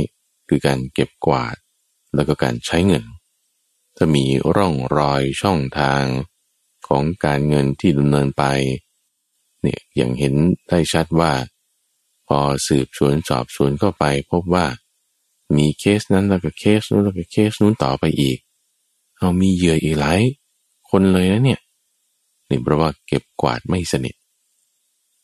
[0.49, 1.57] คือการเก็บกวาด
[2.15, 3.05] แล้วก็การใช้เงิน
[3.97, 4.25] ถ้ามี
[4.57, 6.05] ร่องรอยช่องทาง
[6.88, 8.44] ของการเงินที่ดำเนินไป
[9.62, 10.35] เนี่ยอย่างเห็น
[10.68, 11.33] ได้ชัดว่า
[12.29, 14.66] พอสืบสวนสอบสวนเข้าไปพบว่า
[15.57, 18.38] มีเคสนั้นแล้วก็เคสนู้นแล้วก็เคสนู้นต่อไปอีก
[19.18, 20.20] เอามีเหยื่ออีกหลาย
[20.90, 21.61] คนเลยนะเนี่ย
[22.49, 24.14] นี่เพราะว่าเก็บกวาดไม่สนิท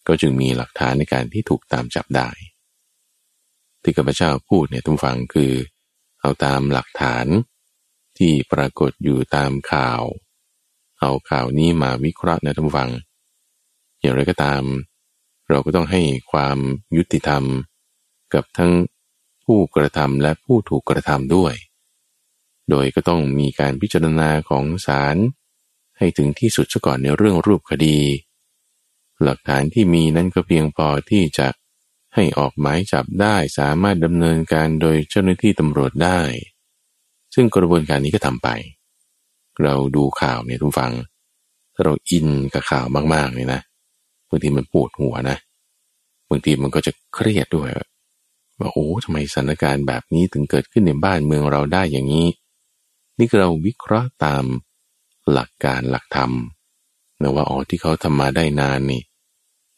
[0.06, 2.28] ก็จึงมีหลักฐานในการที่ถูกตามจับได้
[3.82, 5.52] ที่ข้าพเจ้าพูดเนี่ยทุกฝังคือ
[6.20, 7.26] เอาตามหลักฐาน
[8.18, 10.02] ที่ปรากฏอยู่ตามข่าว
[11.02, 12.90] เอาข่าวนี้มาวิเคราะห์นะทุกฝัง
[14.00, 14.62] อย่างไรก็ตาม
[15.48, 16.58] เราก็ต้องให้ความ
[16.96, 17.44] ยุติธรรม
[18.34, 18.72] กับทั้ง
[19.44, 21.54] ผู้กระทำและผู้ถูกกระทำด้วย
[22.70, 25.16] โดยก็ต้องมีการพิจารณาของศาล
[25.98, 27.98] ให้ถึงที่สุดซะก่อนในเรื่องรูปคดี
[29.22, 31.48] หลักฐานที่มีนั้นก็เพียงพอที่จะ
[32.14, 36.20] ให้ออกหมายจับได้สามารถดำเนินการโดยเจ้าหน้าที่ตำรวจได้
[37.34, 38.48] ซึ่งกระบวนการนี้ก็ทำไป
[39.64, 40.92] เราดูข่าวเนี่ยทุกฟัง
[41.82, 43.60] เราอินกับข่าวมากๆเลยนะ
[44.28, 45.36] บางทีมันปวดหัวนะ
[46.28, 47.70] บางทีมันก็จะเครียดด้วย
[48.58, 52.28] ว่าโอ้ทำไมสถานการณ์แบบนี้ถึงเกิดขึ้นในบ้านเมืองเราได้อย่างนี้
[53.18, 54.44] นี่เราวิเคราะห์ตาม
[55.32, 56.32] หลักการหลักธรรม
[57.20, 59.02] นะว่าอ๋อที่เขาทำมาได้นานนี่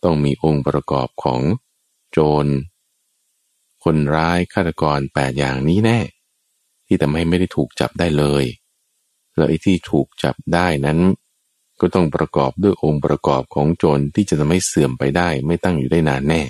[0.04, 1.40] ต้องมีองค์ประกอบของ
[2.12, 2.46] โจร
[3.84, 5.98] คนร้ายฆาตกรแปดอย่างนี้แน่
[6.86, 8.44] ที่ทำให้ไม่ได้ถูกจับได้เลย
[9.36, 10.98] แล้วไอ้ที่ถูกจับได้นั้น
[11.80, 16.42] ก็ต้องประกอบด้วยองค์ประกอบของโจรที่จะทำให้เสื่อมไปได้ไม่ตั้งอยู่ได้นานแน่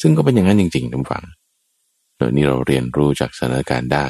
[0.00, 1.24] ซึ่งก็เป็นอย่างนั้นจริงๆทุกฝัง
[2.16, 4.06] เดี๋ยวนี้เราเรียนรู้จากสถานการณ์ได้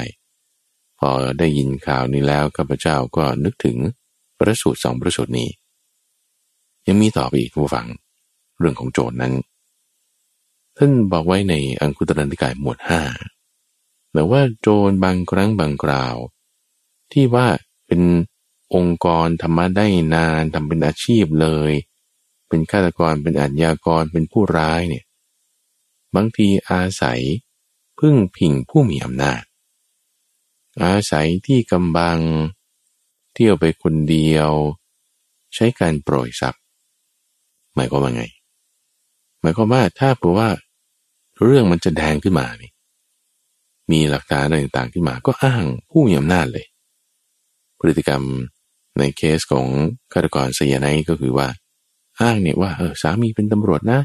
[0.99, 3.77] พอได้ยินข่าวนี้แล้วข้าพเจ้าก็นึกถึง
[4.37, 5.49] พระสูตรสองพระสูตรนี้
[6.87, 7.87] ยังมีต่อไปอีกผู้ฟัง
[8.59, 9.33] เรื่องของโจรนั้น
[10.77, 13.01] ท่านบอกไว้ในอังคุตรนิกายหมวดห้า
[14.11, 16.15] แต่ว่าโจรบางครั้งบางคราว
[17.11, 17.47] ที่ว่า
[17.89, 18.03] เป็น
[18.75, 21.71] องค์กรธรรมะได้นานทำเป็นอาชีพเลย
[22.47, 25.05] เป็นฆาตกรเป็นอาญากรเป็นผู้ร้ายเนี่ย
[26.15, 27.21] บางทีอาศัย
[27.99, 29.41] พึ่งพิงผู้มีอำนาจ
[30.83, 32.17] อาศัยที่กำบัง
[33.33, 34.51] เที่ยวไปคนเดียว
[35.55, 36.61] ใช้การโปรยทรัพย์
[37.75, 38.23] หมายความว่าไง
[39.41, 40.49] หมายความว่าถ้าเผื่อว่า
[41.43, 42.71] เรื่องมันจะแดงขึ้นมานี่
[43.91, 46.65] มีหลักฐานอะไรต่างๆขึ้นมาก็อ้างผู้มีอำนาจเลย
[47.79, 48.23] พฤติกรรม
[48.99, 49.67] ในเคสของ
[50.13, 51.47] ฆาตกรสยานก็คือว่า
[52.19, 53.99] อ้างเนี่ยว่าเออสามีเป็นตำรวจนะ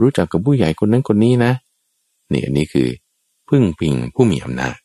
[0.00, 1.52] รู้จักกับผู้ใหญ่คนนั้นคนนี้นะ
[2.32, 2.88] นี่อันนี้คือ
[3.48, 4.76] พึ่งพิงผู้มีอำนาจ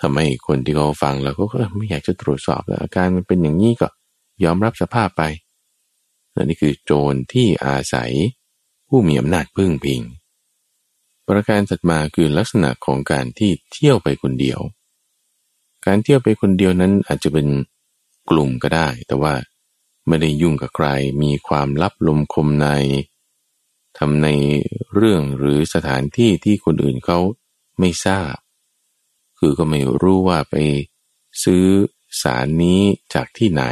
[0.00, 3.88] ทำให้คนที่เขาฟังแล้วก็ไม่อยากจะตรวจสอบอาการมันเป็นอย่างนี้ก็
[4.44, 5.22] ยอมรับสภาพไป
[6.42, 8.12] นี่คือโจรที่อาศัย
[8.88, 10.00] ผู้มีอำนาจพึ่งพิง
[11.28, 14.60] ประการถัดมาคือลักษณะของการที่เที่ยวไปคนเดียว
[15.86, 17.48] การเที่ยวไปคนเดียวนั้นอาจจะเป็น
[18.30, 19.34] กลุ่มก็ได้ แต่ว่า
[20.06, 20.88] ไม่ได้ยุ่งกับใคร
[21.22, 22.68] มีความลับลมคมใน
[23.98, 24.28] ทำใน
[24.94, 27.18] เรื่องหรือสถานที่ที่คนอื่นเขา
[27.78, 28.34] ไม่ทราบ
[29.38, 30.54] คือก็ไม่รู้ว่าไป
[31.44, 31.64] ซื้อ
[32.22, 32.80] สารนี้
[33.14, 33.64] จากที่ไหน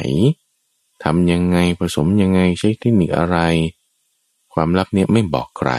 [1.05, 3.38] ทำยังไงผสมยังไงใช้เทคนิคอะไร
[4.55, 5.70] ความลับเนี้ยไม่บอกใคร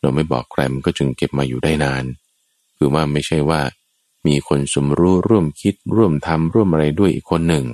[0.00, 2.04] เราไม่บอกใครมันก็จึงเก็บมาอยู่ได้นาน
[2.76, 3.60] คือว่าไม่ใช่ว่า
[4.26, 7.66] มีคนสมรู้ร่วมคิดร่วมทำร่วมอะไรด้วยอีกคนหนึ่ง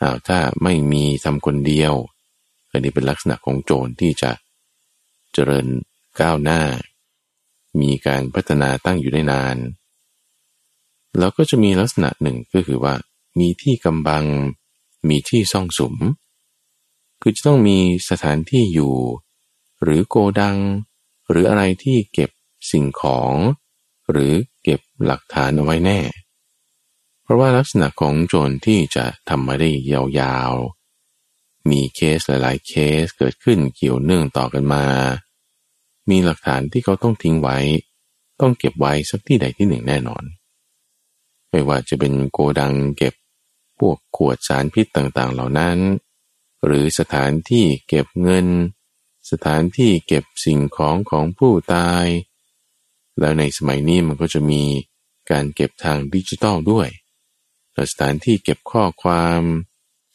[0.00, 1.94] อ้าวถ้าไม่มีทำคนเดียว
[2.70, 4.30] อันนี้เป็นลักษณะของโจรที่จะ
[5.32, 5.66] เจริญ
[6.20, 6.62] ก้าวหน้า
[7.80, 9.56] มีการพัฒนาตั้งอยู่ได้นาน
[11.18, 12.94] แล้วก็จะมีลักษณะหนึ่งก็คือว่า
[13.38, 14.24] มีที่กำบัง
[15.08, 15.96] มีที่ซ่องสุม
[17.20, 17.78] คือจะต้องมี
[18.10, 18.94] สถานที่อยู่
[19.82, 20.58] หรือโกดัง
[21.30, 22.30] หรืออะไรที่เก็บ
[22.70, 23.32] สิ่งของ
[24.10, 24.32] หรือ
[24.62, 26.00] เก็บ หลักฐานเอาไว้แน่
[27.22, 29.70] เพราะว่าลักษณะของโจรที่จะทำมาได้
[30.20, 34.84] ยาวๆ มีเคสหลายๆเคสเกิดขึ้นเกี่ยวเนื่องต่อกันมา
[36.10, 37.58] มีหลักฐานที่เขาต้องทิ้งไว้
[38.40, 40.24] ต้องเก็บไว้สักที่ใดที่หนึ่งแน่นอน
[41.50, 43.14] ไม่ว่าจะเป็นโกดังเก็บ
[43.78, 45.78] พวกขวดสารพิษต่างๆ เหล่านั้น
[46.64, 48.46] หรือสถานที่เก็บเงิน
[49.30, 52.06] สถานที่เก็บสิ่งของของผู้ตาย
[53.20, 54.62] แล้วในสมัยนี้มันก็จะมี
[55.32, 56.88] การเก็บทางดิจิตอลด้วย
[57.92, 59.42] สถานที่เก็บข้อความ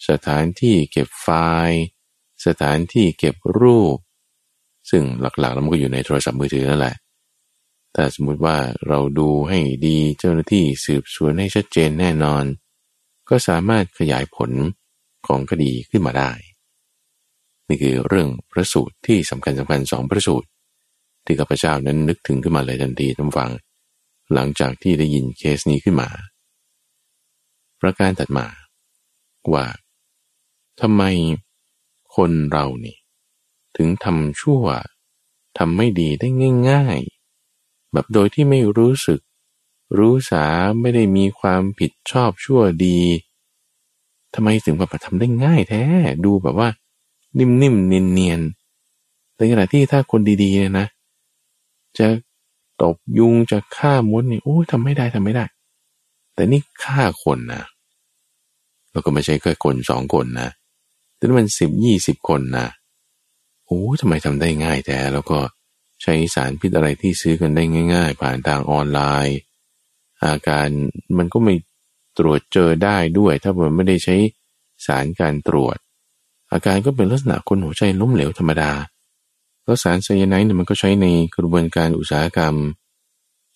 [0.10, 1.28] สถานที่เก็บไฟ
[1.68, 1.80] ล์
[2.46, 3.98] สถานที่เก็บรูป
[4.90, 6.96] ซึ่งหลักๆแล้วมันก็อยู่ในโทรศัพท์มือถือนั่นแหละ
[7.94, 12.44] แต่สมมุติว่าเราดูให้ดีเจ้าหน้าที่สืบสวนให้ชัดเจนแน่นอน
[13.30, 14.52] ก็สามารถขยายผล
[15.28, 16.32] ของคดีขึ้นมาได้
[17.68, 20.48] นี่คือเรื่องพระสูตรที่สำคัญสำคัญสองพระสูตร
[21.26, 23.52] ที่ข้าพเจ้านั้นนึกถึงขึ้นมาเลยทันทีท่านฟัง
[24.34, 26.10] หลังจากที่ได้ยินเคสนี้ขึ้นมา
[27.82, 28.48] ประการถัดมา
[29.54, 29.66] ว่า
[30.82, 31.04] ทำไม
[32.16, 32.98] คนเรานี่
[33.78, 34.66] ถึงทำชั่ว
[35.58, 36.28] ทำไม่ดีได้
[36.70, 37.00] ง่าย
[37.48, 39.20] ๆ แบบโดยที่ไม่รู้สึก
[39.98, 40.46] รู้สา
[40.82, 43.00] ไม่ได้มีความผิดชอบชั่วดี
[44.34, 45.84] ทำไมถึงแบบทำได้ง่ายแท้
[46.26, 46.70] ดูแบบว่า
[47.38, 50.88] นิ่มๆเนียนๆในขณะที่ถ้าคนดีๆเนี่ยนะ
[51.98, 52.08] จะ
[52.82, 55.46] ตบยุงจะฆ่ามดนี่โอ้ยทำไม่ได้ทำไม่ได้
[56.34, 57.64] แต่นี่ฆ่าคนนะ
[58.92, 60.50] แล้วก็ไม่ใช่แค่คนสองคนนะ
[61.16, 62.68] แต่มันสิบยี่สิบคนนะ
[63.66, 65.40] โอ้ทำไมทำได้ง่ายแท้แล้วก็
[66.02, 69.38] ใช้สารพิษอะไรที่ซื้อกันได้ง่าย ๆ ผ่านทางออนไลน์
[70.24, 70.68] อาการ
[71.18, 71.54] มันก็ไม่
[72.18, 74.16] ตรวจเจอได้ด้วย ถ้ามันไม่ได้ใช้
[74.86, 75.78] สารการตรวจ
[76.52, 78.72] อาการก็เป็นลักษณะคนหัวใจล้มเหลวธรรมดา
[79.66, 81.06] แล้วสารไซยาไนด์เนี่ยมันก็ใช้ใน
[81.36, 82.56] กระบวนการอุตสาหกรรม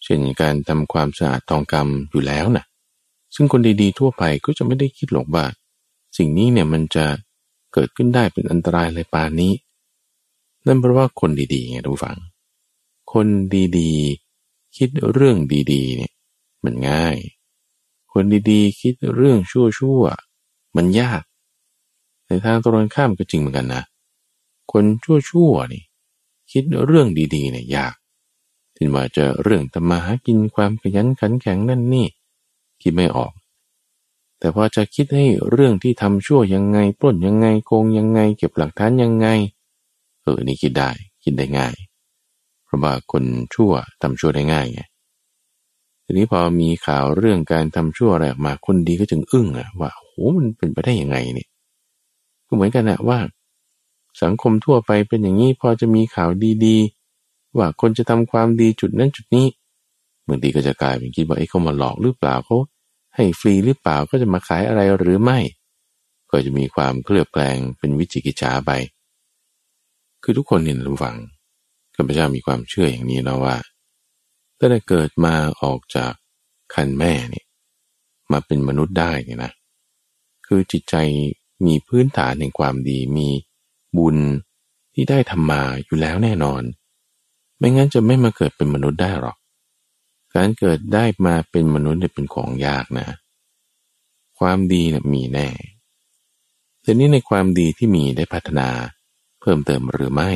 [0.04, 2.66] เช่นการทำความสะอาดทองคำอยู่แล้วนะ
[3.36, 5.46] ซึ่งคนดีๆทั่วไปก็จะไม่ได้คิดหรอกว่า
[6.18, 7.06] สิ่งนี้เนี่ยมันจะ
[7.74, 9.54] เกิดขึ้นได้เป็นอันตรายอะไรปานนี้
[10.66, 12.18] นั่นเพราะว่าคนดีๆไงทุกฝัง
[13.14, 13.28] คน
[13.80, 15.38] ดีๆ คิดเรื่อง
[15.72, 16.14] ดีๆเนี่ย
[16.64, 17.18] มันง่าย
[18.14, 21.24] คนดีๆ คิดเรื่องชั่วๆมันยาก
[22.28, 23.84] ในทางตรงข้ามก็จริงเหมือนกันนะ
[24.72, 25.84] คนชั่วๆนี่
[26.52, 27.94] คิดเรื่องดีๆเนี่ยยาก
[28.78, 32.08] ถึงว่าจะเรื่องธรรมาหากินความขยันขันแข็งนั่นนี่
[32.82, 33.32] คิดไม่ออก
[34.40, 39.28] แต่พอจะคิดให้เรื่องที่ทำชั่วยังไงปล้นยังไงโกงยังไง เก็บหลักฐานยังไง
[40.22, 40.90] เออนี่คิดได้
[41.24, 41.76] คิดได้ง่าย
[42.66, 43.24] เพราะว่าคน
[43.54, 43.72] ชั่ว
[44.02, 44.82] ทำชั่วได้ง่ายไง
[46.06, 51.48] ทีนี้พอมีข่าวเรื่องการทำชั่วอะไรออกมาคนดีก็จึงอึ้งอะว่าโหมันเป็นไปได้ยังไงเนี่ย
[52.48, 53.20] ก็เหมือนกันนะว่า
[54.22, 56.30] สังคมทั่วไปเป็นอย่างนี้พอจะมีข่าว
[56.66, 59.48] ดีๆ ว่าคนจะทำความดีจุดนั้นจุดนี้
[60.28, 62.58] บางทีก็จะกลายเป็นคิดว่าไอ้เขามาหลอกหรือเปล่าเขา
[63.16, 65.40] ให้ฟรีหรือเปล่าก็จะมาขายอะไรหรือไม่
[66.32, 68.72] ก็จะมีความเคลือบแคลงเป็นวิจิกิจฉาไป
[70.24, 71.16] คือทุกคนเนี่ยรู้ฟัง
[71.96, 73.56] ข้าพเจ้ามีความเชื่ออย่างนี้นะว่า
[74.58, 76.14] ตั้งแต่เกิดมาออกจาก
[76.74, 77.46] คันแม่เนี่ย
[78.32, 79.52] มาเป็นมนุษย์ได้เนี่ยนะ
[80.48, 80.96] คือจิตใจ
[81.66, 83.30] มีพื้นฐานแห่งความดีมี
[83.98, 84.18] บุญ
[84.94, 86.62] ที่ได้ทำมาอยู่แล้วแน่นอน
[87.58, 89.38] ไม่งั้นจะไม่มาเกิดเป็นมนุษย์ได้หรอก
[90.36, 93.08] การเกิดได้มาเป็นมนุษย์เนี่ยเป็นของยากนะ
[94.40, 95.50] ความดีนะมีแน่
[96.82, 98.70] แต่นี้ในความดีที่มีได้พัฒนา
[99.42, 100.32] เพิ่มเติมหรือไม่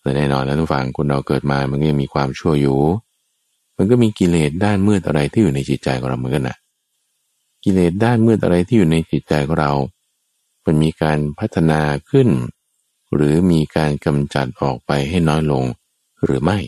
[0.00, 2.80] แต่แน่นอนแล้วทุกฝั่งคนเราเกิดมามันก็ยังมีความชั่วอยู่
[3.76, 6.58] มันก็มีกิเลสด้านมืดอะไรที่อยู่ในจิตใจของเราเหมือนกันนะ
[7.64, 9.72] กิเลสด้านมืดอะไรที่อยู่ในจิตใจของเรา
[10.66, 12.28] มันมีการพัฒนาขึ้น
[13.14, 15.64] หรือมีการกำจัดออกไปให้น้อยลง
[16.24, 16.58] หรือไม่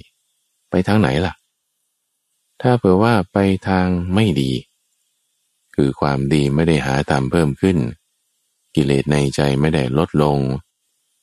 [0.70, 1.34] ไปทางไหนล่ะ
[2.62, 3.38] ถ้าเผื่อว่าไป
[3.68, 4.52] ทางไม่ดี
[5.74, 7.76] คือความดีไม่ได้หาตามเพิ่มขึ้น
[8.74, 10.38] กิเลสในใจไม่ได้ลดลง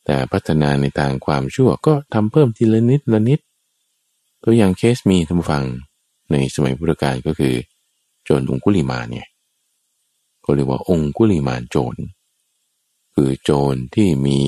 [0.06, 3.40] แต่พัฒนาในทางความชั่วก็ทำเพิ่มทีละนิดละนิด
[4.44, 5.64] ตัวอย่างเคสมีท่านฟัง
[6.32, 7.56] ในสมัยพุทธกาลก็คือ
[8.24, 9.28] โจรองคุลิมาเนี่ย
[10.46, 11.96] ก็เรียกว่าองคุลิมานโจร
[13.16, 14.40] คือโจรที่มี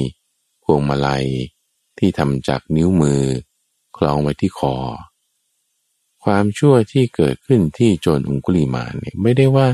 [0.64, 1.26] พวงมาลัย
[2.00, 3.22] ที่ทำจากนิ้วมือ
[3.98, 4.76] คล้องไว้ที่คอ
[6.24, 9.68] ความชั่วที่เกิดขึ้นที่โจรอุงคุลิมาเนี่ยไม่ได้ว่า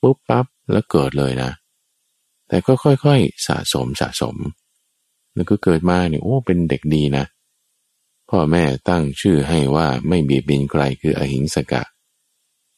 [0.00, 1.50] ปุ๊บปั๊บแล้วเกิดเลยนะ
[2.48, 4.36] แต่ก็ค่อยๆสะสมสะสม
[5.34, 7.24] แล้วก็เกิดมาเนี่ยโอ้เป็นเด็กดีนะ
[8.30, 11.82] พ่อแม่ตั้งชื่อให้ว่าไม่เบียดเบียนใครคืออหิงสกะ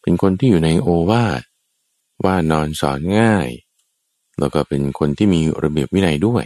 [0.02, 1.42] เป็นคนที่อยู่ในโอวาท
[2.24, 3.48] ว่านอนสอนง่าย
[4.40, 6.44] แล้วก็เป็นคนที่มีระเบียบวินัยด้วย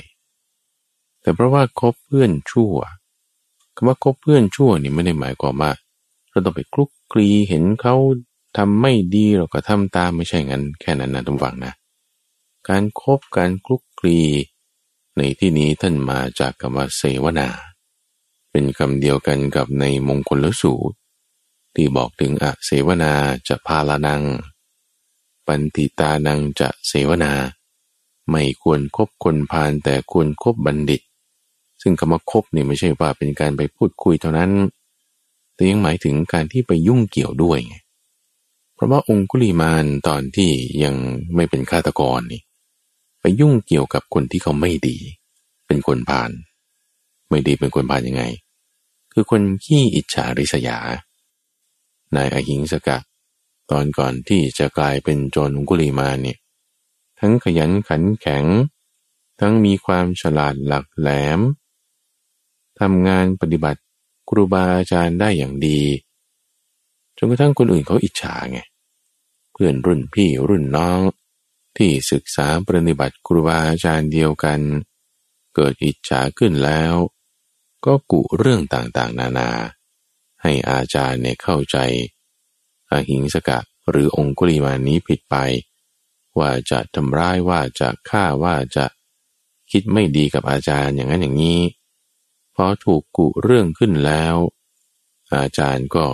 [1.21, 2.75] แต่เพราะว่าคบเพื่อนชั่ว
[3.75, 5.73] คำว่าคบเพื่อนชั่วนี่ไม่ได้หมายความว่า
[6.31, 7.97] เราต้องไปคลุกคลีเห็นเขา
[8.57, 11.73] ทำไม่ดีเราก็ทำตามไม่ใช่งั้นแค่นั้นนะทุกฝังนะ
[12.69, 14.19] การครบการคลุกคลี
[15.17, 17.49] ในที่นี้ท่านมาจากคำว่าเสวนา
[18.51, 20.97] เป็นคำเดียวกันกับในมงคลลสูตร
[21.75, 23.13] ที่บอกถึงอะเสวนา
[23.49, 24.23] จะพาลานัง
[25.47, 27.33] ปันติตานังจะเสวนา
[28.31, 31.03] ไม่ควรครบคนพาลแต่ควรครบบัณฑิต
[31.83, 34.51] ซึ่งคำว่าคบนี่ไม่ใช่ว่าเป็นการไปพูดคุยเท่านั้น
[35.55, 37.77] แต่ยังหมายถึงการที่ไปยุ่งเกี่ยวด้วยไง
[38.75, 40.51] เพราะว่าองคุลีมานตอนที่
[40.83, 40.95] ยัง
[41.35, 42.43] ไม่เป็นฆาตกรนี่
[43.21, 44.97] ไปยุ่งเกี่ยวกับคนที่เขาไม่ดี
[45.67, 46.31] เป็นคนพาล
[47.31, 48.25] ไม่ดีเป็นคนพาลยังไง
[49.13, 50.79] คือคนขี้อิจฉาริษยา
[52.17, 52.99] นายอหิงสกะ
[53.71, 56.39] ตอนก่อนที่จะกลายเป็นโจรอุกุลีมานเนี่ย
[57.27, 58.45] ทั้งขยันขันแข็ง
[59.41, 61.09] ทั้งมีความฉลาดหลักแหล
[61.39, 61.41] ม
[62.81, 63.81] ทำงานปฏิบัติ
[64.29, 65.81] ครูบาอาจารย์ได้อย่างดี
[67.17, 68.59] จนกระทั่งคนอื่นเขาอิจฉาไง
[69.53, 71.01] เพื่อนรุ่นพี่รุ่นน้อง
[71.77, 74.61] ที่ศึกษาปฏิบัติครูบาอาจารย์เดียวกัน
[75.55, 76.95] เกิดอิจฉาขึ้นแล้ว
[77.85, 79.51] ก็กุเรื่องต่างๆ นานา
[80.43, 81.77] ให้อาจารย์เนี่ยเข้าใจ
[82.91, 83.59] อหิงสกะ
[83.91, 85.37] หรือองคุลิมานี้ผิดไป
[86.39, 88.87] ว่าจะทำร้ายว่าจะฆ่าว่าจะ
[89.71, 91.61] คิดไม่ดีกับอาจารย์อย่างนั้นอย่างนี้
[92.55, 94.35] พอถูกกุเรื่องขึ้นแล้ว
[95.35, 96.07] อาจารย์ก็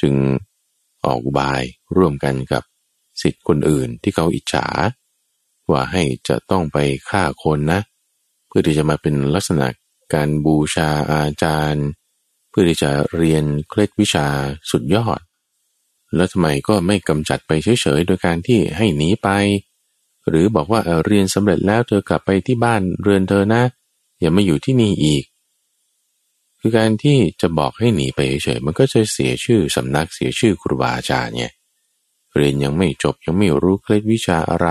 [0.00, 0.14] จึง
[1.04, 1.62] ออกบาย
[1.96, 2.62] ร่วมกันกับ
[3.22, 4.66] สิทธิ์คนอื่นที่เขาอิจฉา
[5.70, 6.78] ว่าให้จะต้องไป
[7.10, 7.80] ฆ่าคนนะ
[8.46, 9.66] เพื่อที่จะมาเป็นลักษณะ
[10.14, 11.86] การบูชาอาจารย์
[12.50, 14.28] เพื่อที่จะเรียนเคล็ดวิชา
[14.70, 15.20] สุดยอด
[16.14, 19.28] แล้วทำไมก็ไม่กำจัดไปเฉยๆ โดยการที่ให้หนีไป
[20.28, 23.62] หรือบอกว่าเเรียนสำเร็จแล้วเธอกลับไปที่บ้านเรือนเธอนะ
[24.20, 25.24] อย่ามาอยู่ที่นี่อีก
[26.60, 31.52] คือการที่จะบอกให้หนีไปเฉยๆมันก็จะเสียชื่อสำนักเสียชื่อครูบาอาจารย์เนี่ย
[32.36, 34.68] เรียนยังไม่จบยังไม่รู้เคล็ดวิชาอะไร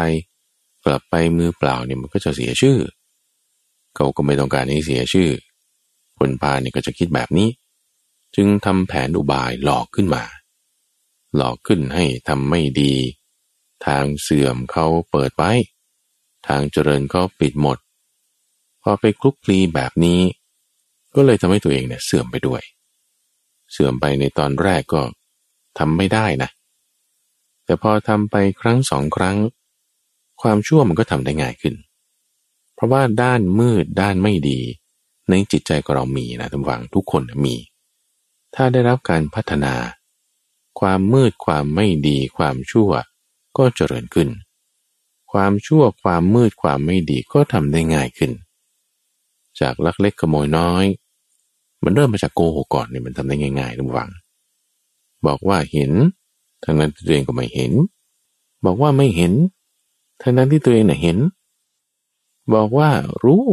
[0.85, 2.77] กลับไปมือเปล่าเนี่ยมันก็จะเสียชื่อ
[3.95, 5.29] เขาก็ไม่ต้องการให้เสียชื่อ
[6.17, 7.49] คนพาเนี่ยก็จะคิดแบบนี้
[8.35, 10.23] จึงทำแผนอุบายหลอกขึ้นมา
[11.35, 12.93] หลอกขึ้นให้ทำไม่ดี
[13.85, 15.51] ทางเสื่อมเขาเปิดไว้
[16.47, 17.77] ทางเจริญเขาปิดหมด
[18.81, 20.21] พอไปคลุกคลีแบบนี้
[21.15, 22.61] ก็เลยทำให้ตัวเองเนี่ยเสื่อมไปด้วย
[23.71, 25.01] เสื่อมไปในตอนแรกก็
[25.79, 26.49] ทำไม่ได้นะ
[27.65, 29.37] แต่พอทำไปครั้งสองครั้ง
[30.41, 31.75] ความชั่วมันก็ทำได้ง่ายขึ้น
[32.75, 34.59] เพราะว่าด้านมืดด้านไม่ดี
[35.29, 37.55] ในจิตใจของเรามีนะทุกฝังทุกคนมี
[38.55, 39.73] ถ้าได้รับการพัฒนา
[40.79, 42.91] ความมืดความไม่ดีความชั่ว
[43.57, 44.29] ก็เจริญขึ้น
[45.31, 48.31] ความชั่วความมืดความไม่ดีก็ทำได้ง่ายขึ้น
[49.59, 50.85] จากลักเล็กขโมยน้อย
[51.83, 54.11] มันเริ่มมาจากโกหกก่อนเนี่ยมันทำได้ง่ายๆทุกฝัง
[55.27, 55.91] บอกว่าเห็น
[56.63, 57.71] ทั้งนั้นตัวเองก็ไม่เห็น
[58.65, 59.33] บอกว่าไม่เห็น
[60.21, 61.17] ทั้งนั้นที่ตัวเองน่ะเห็น
[62.53, 62.89] บอกว่า
[63.23, 63.45] รู้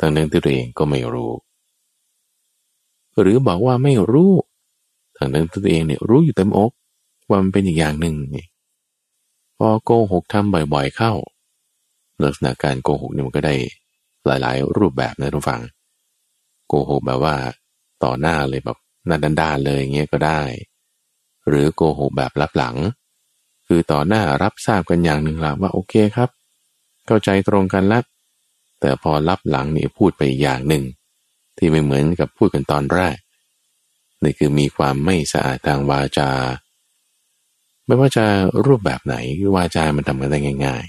[0.00, 1.32] ทั้งนั้นที่ตัวเองก็ไม่รู้
[3.20, 4.32] หรือบอกว่าไม่รู้
[5.16, 6.70] ทั้งนั้นตัวเองเนี่ยรู้อยู่เต็มอก
[7.28, 8.46] ว่ามันเป็นอีกอย่างหนึ่งนี่
[9.58, 11.12] พอโกหกทำบ่อยๆเข้า
[12.22, 13.54] ลักษณะการโกหกเนี่ยมันก็ได้
[14.26, 15.62] หลายๆ รูปแบบนะทุกฝัง
[16.68, 17.36] โกหกแบบว่า
[18.04, 20.42] ต่อหน้าเลยแบบหน้าด้านๆเลยเงี้ยก็ได้
[21.48, 22.76] หรือโกหกแบบรับหลัง
[23.66, 26.30] คือต่อหน้ารับทราบกันอย่างหนึ่งละว่าโอเคครับ
[27.06, 28.04] เข้าใจตรงกันแล้ว
[28.80, 30.84] แต่พอรับหลังนี่พูดไปอย่างหนึ่ง
[31.56, 33.16] ที่ไม่เหมือนกับพูดกันตอนแรก
[34.26, 36.30] นี่คือมีความไม่สะอาดทางวาจา
[37.86, 38.24] ไม่ว่าจะ
[38.66, 39.16] รูปแบบไหน
[39.56, 40.86] วาจามันทำกันได้ง่าย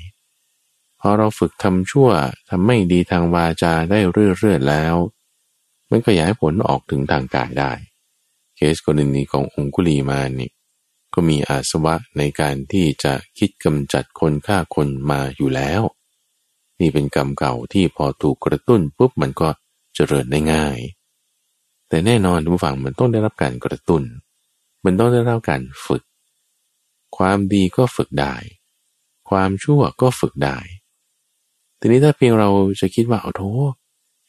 [0.47, 2.09] ๆพอเราฝึกทำชั่ว
[2.49, 4.95] ทำไม่ดีทางวาจาได้เรื่อยๆแล้ว
[5.89, 7.71] มันก็อยากให้ผลออกถึงทางกายได้
[8.55, 10.51] เคสกรณีขององคุลีมานี่
[11.13, 15.81] ก็มีอาสวะในการที่จะคิดกำจัดคนฆ่าคนมาอยู่แล้ว
[16.79, 19.49] นี่เป็นกรรมเก่าที่พอถูกกระตุ้นปุ๊บมันก็
[19.95, 20.77] เจริญได้ง่าย
[21.89, 24.03] แต่แน่นอนทุกฝั่งมันต้องได้รับการกระตุ้น
[24.85, 26.03] มันต้องได้รับการฝึก
[27.17, 28.35] ความดีก็ฝึกได้
[29.29, 30.57] ความชั่วก็ฝึกได้
[31.79, 32.49] ทีนี้ถ้าเพียงเรา
[32.81, 33.43] จะคิดว่าเอาโท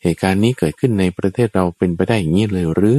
[0.03, 2.99] เหตุการณ์นี้เกิดขึ้นในประเทศเราเป็นไปได้อย่างนี้เลยหรือ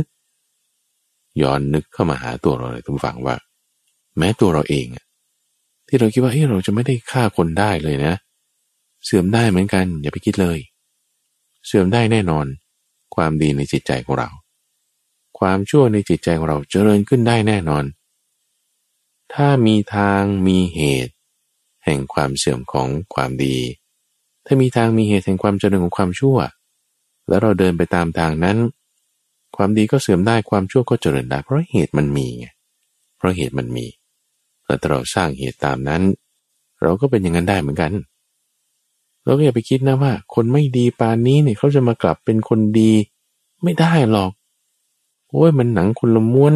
[1.42, 3.36] ย้อนนึกเข้ามาหาตัวเราเลยทุกฝั่งว่า
[4.18, 4.88] แม้ตัวเราเอง
[5.88, 8.14] ที่เราคิดว่าเฮ้ยเราจะไม่ได้ฆ่าคนได้เลยนะ
[9.06, 10.60] เสื่อมได้เหมือนกัน อย่าไปคิดเลย
[11.66, 12.46] เสื่อมได้แน่นอน
[13.16, 14.30] ความดีในจิตใจของเรา
[15.40, 17.84] ความชั่วในจิตใจของเราเจริญขึ้นได้แน่นอน
[19.34, 21.14] ถ้ามีทางมีเหตุ
[21.86, 23.58] แห่งความเสื่อมของความดี
[24.46, 26.38] ถ้ามีทางมีเหตุแห่งความเจริญของความชั่ว
[27.28, 28.58] แล้วเราเดินไปตามทางนั้น
[29.56, 32.48] ความดีก็เสื่อมได้ความชั่วก็เจริญได้ เพราะเหตุมันมีไง
[33.18, 33.86] เพราะเหตุมันมี
[34.66, 36.02] แล้วเราสร้างเหตุตามนั้น
[36.82, 37.92] เราก็เป็นอย่างนั้นได้เหมือนกัน
[39.24, 42.92] เราก็อย่าไปคิดนะว่า คนไม่ดีปานนี้เนี่ยเขาจะมากลับเป็นคนดี
[43.64, 44.32] ไม่ได้หรอก
[45.30, 46.54] โอ้ยมันหนังคนละม้วน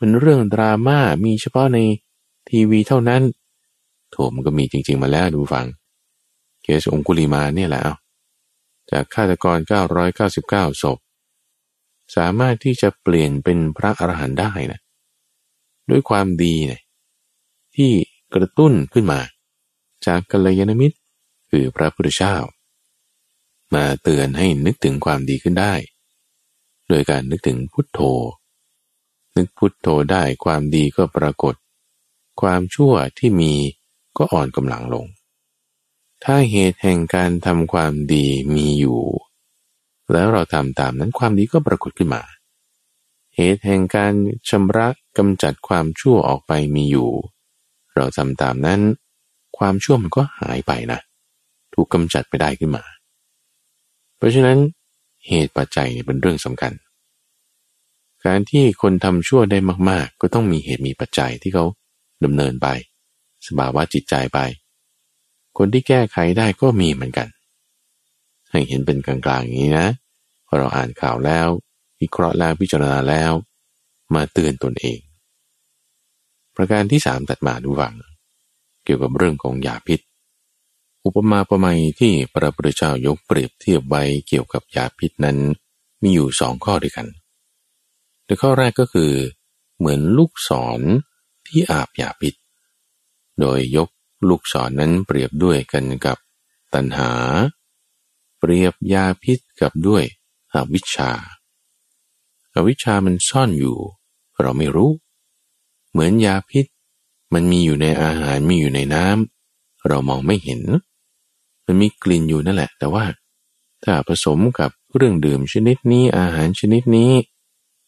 [0.00, 1.78] มันเรื่องดราม่ามีเฉพาะใน
[2.48, 3.22] ทีวีเท่านั้น
[4.10, 5.66] โถมันก็มีจริง ๆ มาแล้วดูฟัง
[6.62, 7.82] เคสองคุลีมาเนี่ยแหละ
[8.90, 9.58] จากฆาตกร
[10.20, 10.98] 999ศพ
[12.16, 14.80] สามารถที่จะเปลี่ยนเป็นพระอรหันต์ได้นะ
[15.90, 16.82] ด้วยความดีเนี่ย
[17.76, 17.90] ที่
[18.34, 19.20] กระตุ้นขึ้นมา
[20.06, 20.96] จากกัลยาณมิตร
[21.50, 22.36] คือพระพุทธเจ้า
[23.74, 25.74] มาเตือนให้นึกถึงความดีขึ้นได้
[26.88, 28.00] โดยการนึกถึงพุทโธ
[29.36, 31.54] นึกพุทโธได้ความดีก็ปรากฏ
[32.40, 33.52] ความชั่วที่มี
[34.16, 35.06] ก็อ่อนกำลังลง
[36.24, 39.00] ถ้าเหตุแห่งการทำความดีมีอยู่
[40.12, 42.22] แล้วเราทำตามนั้นความดีก็ปรากฏขึ้นมา
[43.34, 44.12] เหตุแห่งการ
[44.48, 47.10] ชำระกำจัดความชั่วออกไปมีอยู่
[47.94, 48.80] เราทำตามนั้น
[49.58, 51.00] ความชั่วมันก็หายไปนะ
[51.74, 52.84] ถูกกำจัดไปได้ขึ้นมา
[54.16, 54.58] เพราะฉะนั้น
[55.28, 56.72] เหตุปัจจัยเนี่ยเป็นเรื่องสำคัญ
[58.26, 59.58] การที่คนทำชั่วได้
[59.90, 61.64] มาก ๆ ก็ต้องมีเหตุมีปัจจัยที่เขา
[62.24, 62.68] ดำเนินไป
[63.46, 64.38] สภาวะจิตใจไป
[65.58, 67.28] คนที่แก้ไขได้ก็มีเหมือนกัน
[68.50, 69.88] ให้เห็นเป็นกลางๆอย่างนี้นะ
[70.46, 71.48] พอเราอ่านข่าวแล้ว
[72.00, 73.32] วิเคราะห์แล้วพิจารณาแล้ว
[74.14, 74.98] มาเตือนตนเอง
[76.56, 77.94] ประการที่สามตัดมาดูวัง
[78.84, 80.00] เกี่ยวกับเรื่องของยาพิษ
[81.04, 85.38] อุปมาประไมยที่พระพุทธเจ้ายกเปรียบเทียบไว้เกี่ยวกับยาพิษนั้น
[86.02, 87.06] มีอยู่สองข้อด้วยกัน
[88.24, 89.12] โดยข้อแรกก็คือ
[89.78, 90.80] เหมือนลูกศร
[91.46, 92.34] ที่อาบยาพิษ
[93.40, 93.88] โดยยก
[94.28, 96.18] ลูกศรนนั้นเปรียบด้วยกันกับ
[96.74, 97.10] ตัณหา
[98.38, 100.04] เปรียบยาพิษกับด้วย
[100.54, 101.12] อวิชชา
[102.54, 103.78] อาวิชชามันซ่อนอยู่
[104.40, 104.90] เราไม่รู้
[105.90, 106.66] เหมือนยาพิษ
[107.34, 110.62] มันมีอยู่ในอาหารมีอยู่ในน้ำเรามองไม่เห็น
[111.68, 113.04] มันมีกลิ่นอยู่นั่นแหละ แต่ว่า
[113.84, 117.12] ถ้าผสมกับเรื่องดื่มชนิดนี้อาหารชนิดนี้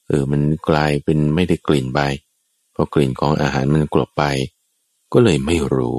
[0.07, 2.01] เออมันกลายเป็นไม่ได้กลิ่นไป
[2.73, 4.25] เพราะกลิ่นของอาหารมันกลบไป
[5.13, 5.97] ก็เลยไม่รู้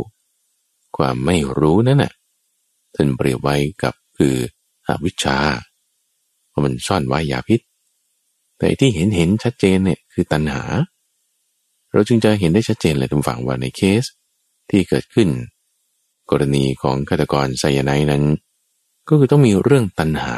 [0.98, 2.12] ความไม่รู้นั่นน่ะ
[2.96, 4.36] ท่านเปรียบไว้กับคือ
[4.88, 5.38] อวิชชา
[6.50, 7.60] เพราะมันซ่อนไว้ยาพิษ
[8.58, 10.64] แต่ที่เห็นเห็นชัดเจนเนี่ยคือตัณหา
[11.92, 14.04] เราจึงจะเห็นได้ชัดเจนเลยทุกฝั่งว่าในเคส
[14.70, 15.30] ที่เกิดขึ้น
[16.32, 18.24] กรณีของฆาตกรไซยาไนนั้น
[19.08, 20.38] ก็คือต้องมีเรื่องตัณหา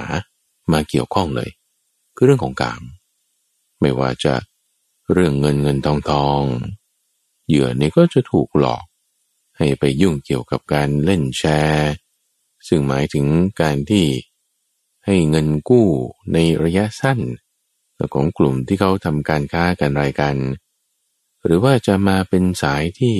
[0.71, 1.49] มาเกี่ยวข้องเลย
[2.15, 2.83] คือเรื่องของกาม
[3.81, 4.33] ไม่ว่าจะ
[5.13, 6.41] เรื่องเงินเงินทองทอง
[7.47, 8.83] เหยื่อเนี่ยก็จะถูกหลอก
[9.57, 11.91] ให้ไปยุ่งเกี่ยวกับการเล่นแชร์
[12.67, 13.25] ซึ่งหมายถึง
[13.61, 14.05] การที่
[15.05, 15.87] ให้เงินกู้
[16.33, 17.19] ในระยะสั้น
[18.13, 20.35] ของกลุ่มที่เขาทำการค้ากันรายกัน
[21.45, 23.15] หรือว่าจะมาเป็นสายที่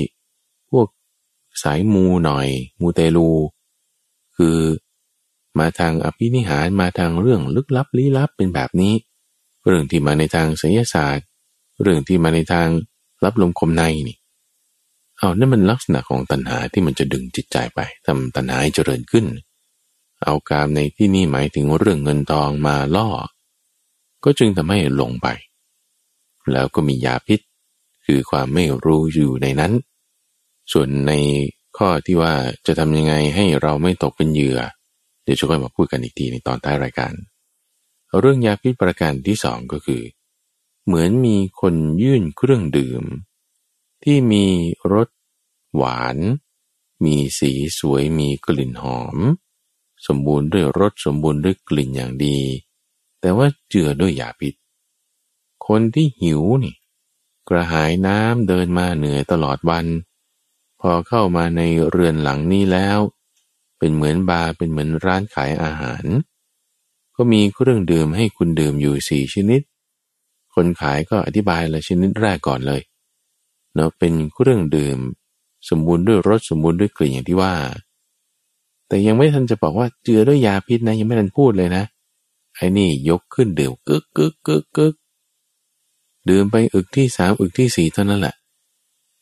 [1.62, 2.48] สายมูหน่อย
[2.80, 3.30] มูเตลู
[4.38, 4.58] คือ
[5.60, 8.94] มาทางอภินิหารมาทางเรื่องลึกลับลี้ลับเป็นแบบนี้
[9.66, 11.28] เรื่องที่มาในทางศิลศาสตร์
[11.82, 12.68] เรื่องที่มาในทาง
[13.24, 14.18] รับลมคมในนี่
[15.18, 19.26] เอานั่นมันลักษณะของตัณหาที่มันจะดึงจิตใจไปทำตัณหาให้เจริญขึ้น
[20.24, 23.08] เอากามในที่นี่หมายถึงเรื่องเงินทองมาล่อ
[24.24, 25.28] ก็จึงทำให้หลงไป
[26.52, 27.40] แล้วก็มียาพิษ
[28.06, 29.74] คือความไม่รู้อยู่ในนั้น
[30.72, 31.14] ส่วนใน
[31.78, 32.34] ข้อที่ว่า
[32.66, 34.60] จะทำยังไงให้เราไม่ตกเป็นเหยื่อ
[35.24, 37.14] เดี๋ยวจะค่อยมาพูดกันอีกทีในตอนท้ายรายการ
[38.20, 40.04] เรื่องยาพิษประการที่สองก็คือ
[40.86, 43.04] เหมือนมีคนยื่นเครื่องดื่ม
[44.04, 44.46] ที่มี
[44.94, 45.08] รส
[45.76, 46.18] หวาน
[47.06, 49.18] มีสีสวยมีกลิ่นหอม
[50.08, 52.40] สมบูรณ์ด้วยรสสมบูรณ์ด้วยกลิ่นอย่างดี
[53.22, 54.54] แต่ว่าเจือด้วยยาพิษ
[55.68, 56.76] คนที่หิวนี่
[57.50, 59.86] กระหายน้ำเดินมาเหนื่อยตลอดวัน
[60.86, 63.00] พอเข้ามาในเรือนหลังนี้แล้ว
[63.80, 66.06] เป็นเหมือนบาร์เป็นเหมือนร้านขายอาหาร
[67.16, 69.62] ก็มีเครื่องดื่มให้คุณดื่มอยู่สี่ชนิด
[70.56, 72.82] คนขายก็อธิบายละชนิดแรกก่อนเลย
[73.74, 74.98] เนาะเป็นเครื่องดื่ม
[75.70, 77.54] สมบูรณ์ด้วยรสสมบูรณ์ด้วยกลิ่นอย่างที่ว่า
[78.88, 81.84] แต่ยังไม่ทันจะบอกว่าเจือด้วยยาพิษนะ ยังไม่ทันพูดเลยนะ
[82.56, 84.94] ไอ้นี่ยกขึ้นดื่มกึกกึกกึกกึก
[86.30, 88.36] ดื่มไปอึกที่สามอึกที่สี่เท่านั้นแหละ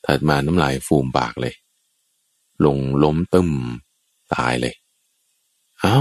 [0.06, 1.54] ถัดมาน้ำลายฟูมปากเลย
[2.66, 3.50] ลงล้มตึม
[4.34, 4.76] ตายเลย
[5.82, 6.00] เอา้า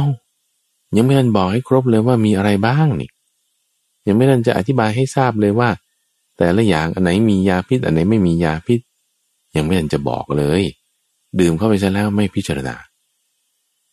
[0.96, 3.10] ยังไม่ทันบอกให้ครบเลยว่ามีอะไรบ้างนี่
[4.06, 5.70] ยังไม่ทันจะอธิบายให้ทราบเลยว่า
[6.36, 8.80] แต่ละอย่างอันไหนมียาพิษ อันไหนไม่มียาพิษ
[9.56, 10.62] ยังไม่ทันจะบอกเลย
[11.40, 12.76] ดื่มเข้าไปซะแล้วไม่พิจารณา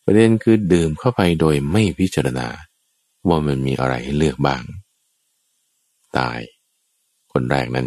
[0.04, 2.46] ประเด็นคือดื่มเข้าไปโดยไม่พิจารณา
[3.28, 4.62] ว่ามันมีอะไรให้เลือกบ้าง
[6.18, 6.38] ตาย
[7.32, 7.86] คนแรกนั้น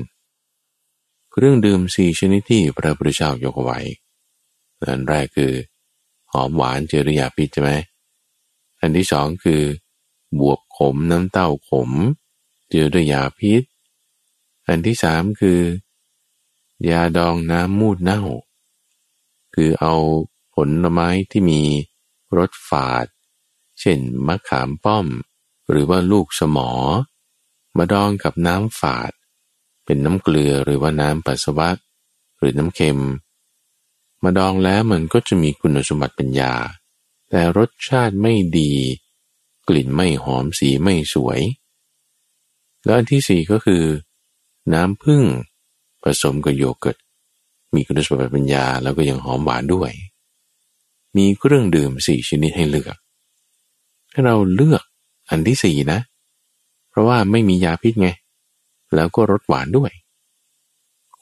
[1.34, 3.79] เครื่องดื่มสี่ชนิดที่พระพุทธเจ้ายกไว้
[4.82, 5.53] อันแรกคือ
[6.32, 7.71] หอมหวานเจริยาพิษใช่ไหม
[8.79, 9.61] อันที่สองคือ
[10.39, 11.91] บวบขมน้ำเต้าขม
[12.69, 13.63] เจอด้วยยาพิษ
[14.67, 15.59] อันที่สามคือ
[16.89, 18.21] ยาดองน้ำมูดเน่า
[19.55, 19.95] คือเอา
[20.53, 21.61] ผลไม้ที่มี
[22.38, 23.05] รสฝาด
[23.79, 25.07] เช่นมะขามป้อม
[25.69, 26.69] หรือว่าลูกสมอ
[27.77, 29.11] มาดองกับน้ำฝาด
[29.91, 31.69] เป็นน้ำเกลือหรือว่าน้ำปัสสาวะ
[32.37, 32.99] หรือน้ำเค็ม
[34.23, 36.53] มาดองแล้วมันก็จะมีคุณสมบัติเป็นยา
[37.29, 38.71] แต่รสชาติไม่ดี
[39.67, 41.39] กลิ่นไม่หอมสีไม่สวย
[42.83, 43.83] แล้วอันที่สี่ก็คือ
[44.73, 45.23] น้ำผึ้ง
[46.03, 46.97] ผสมกับโยเกิร์ต
[47.73, 49.91] มีคุณสมบัติปัญญาแล้วก็ยังหอมหวานด้วย
[51.17, 52.95] มีเครื่องดื่มสี่ชนิดให้เลือก
[54.11, 54.83] ให้เราเลือก
[55.29, 55.99] อันที่สี่นะ
[56.89, 58.09] เพราะว่าไม่มียาพิษไง
[58.95, 59.91] แล้วก็รสหวานด้วย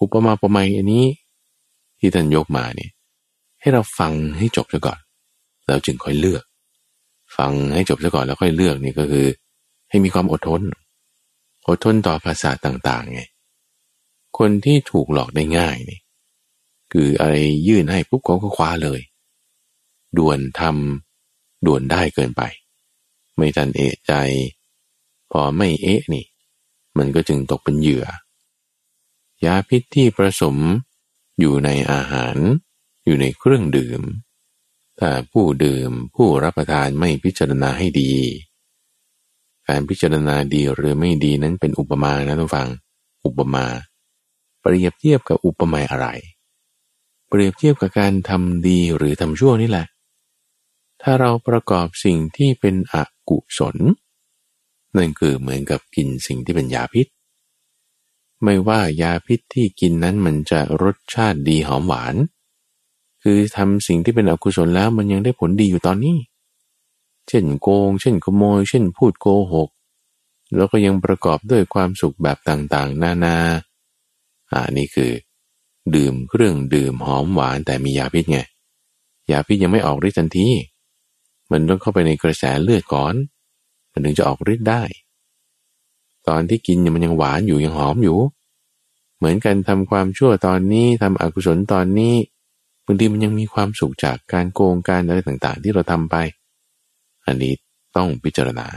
[0.02, 1.06] อุปมาประไมอันนี้
[2.00, 2.92] ที่ท่านยกมาเนี่ย
[3.62, 5.00] ให้เราฟังให้จบซะก่อน
[5.66, 6.44] แล้วจึงค่อยเลือก
[7.38, 9.26] ฟังให้จบซะก่อนแล้วค่อยเลือกนี่ก็คือ
[9.90, 10.62] ให้มีความอดทน
[11.68, 13.22] อดทนต่อภาษาต่างๆไง
[14.38, 16.00] คนที่ถูกหลอกได้ง่ายนี่
[16.92, 17.36] คืออะไร
[17.68, 19.00] ยื่นให้ปุ๊บเขาก็คว้าเลย
[20.18, 22.42] ด่วนทำด่วนได้เกินไป
[23.36, 24.14] ไม่ทันเอะใจ
[25.32, 26.26] พอไม่เอะนี่
[27.00, 28.06] มันก็จึงตกเป็นเหยื่อ
[29.46, 30.56] ยาพิษที่ผสม
[31.40, 32.38] อยู่ในอาหาร
[33.06, 34.02] อยู่ในเครื่องดื่ม
[35.00, 38.12] ถ้าผู้ดื่มผู้รับประทานไม่พิจารณาให้ดี
[39.68, 42.68] การพิจารณาดีหรือไม่ดีนั้นเป็นอุปมานะทุกฟัง
[43.26, 43.66] อุปมา
[44.62, 46.08] เปรียบเทียบกับอุปมาอะไร
[47.30, 49.86] เปรียบเทียบกับการทำดีหรือทำชั่วนี่แหละ
[51.02, 52.96] ถ้าเราประกอบสิ่งที่เป็นอ
[53.30, 53.78] กุศล
[54.96, 57.08] นั่นคือเหมือนกับกินสิ่งที่เป็นยาพิษ
[58.44, 62.16] ไม่ว่ายาพิษที่กินนั้นมันจะรสชาติดีหอมหวาน
[63.24, 66.18] คือทำสิ่งที่เป็นอกุศลแล้วมันยังได้ผลดีอยู่ตอนนี้
[67.28, 69.70] เช่นโกง เช่นขโมย เช่นพูดโกหก
[70.56, 73.38] แล้วก็ยังประกอบด้วยความสุขแบบต่างๆ นานา
[74.52, 75.12] อ่านี่คือ
[75.96, 78.40] ดื่มเครื่องดื่มหอมหวานแต่มียาพิษไง
[79.32, 80.48] ยาพิษยังไม่ออกฤทธิ์ทันที
[81.52, 83.16] มันต้องเข้าไปในกระแสเลือดก่อน
[84.00, 84.84] มันถึงจะออกฤทธิ์ได้
[86.28, 88.18] ตอนที่กินมันยังหวานอยู่ยังหอมอยู่
[89.18, 92.16] เหมือนกันทำความชั่วตอนนี้ทำอกุศลตอนนี้
[92.86, 96.16] บางทีมันยังมีความสุขจากการโกงการอะไรต่างๆ ที่เราทำไป
[97.26, 97.54] อันนี้
[97.96, 98.68] ต้องพิจารณา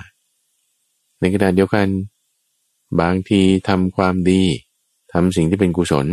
[1.21, 1.87] ในขณะเดียวกัน
[3.01, 4.43] บางทีทำความดี
[5.13, 6.07] ทำสิ่งที่เป็นกุศล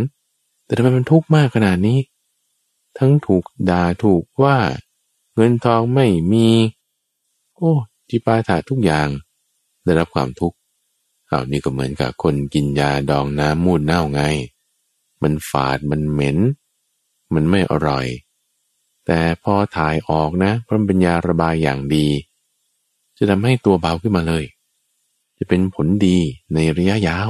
[0.65, 1.99] แต่ทำไมมันทุกข์มากขนาดนี้
[2.97, 4.57] ทั้งถูกด่าถูกว่า
[5.35, 6.47] เงินทองไม่มี
[7.55, 7.73] โอ้
[8.09, 9.07] จิปาถาทุกอย่าง
[9.83, 10.57] ได้รับความทุกข์
[11.27, 14.21] เอานี่ก็เหมือนกับคนกินยาดองน้ำมูดเน่าไง
[15.23, 16.37] มันฝาดมันเหม็น
[17.33, 18.05] มันไม่อร่อย
[19.05, 22.07] แต่พอถ่ายออกนะเพราะมันเป็นยาระบายอย่างดี
[23.17, 24.43] จะทำให้ตัวเบาขึ้นมาเลย
[25.37, 26.17] จะเป็นผลดี
[26.53, 27.29] ในระยะยาว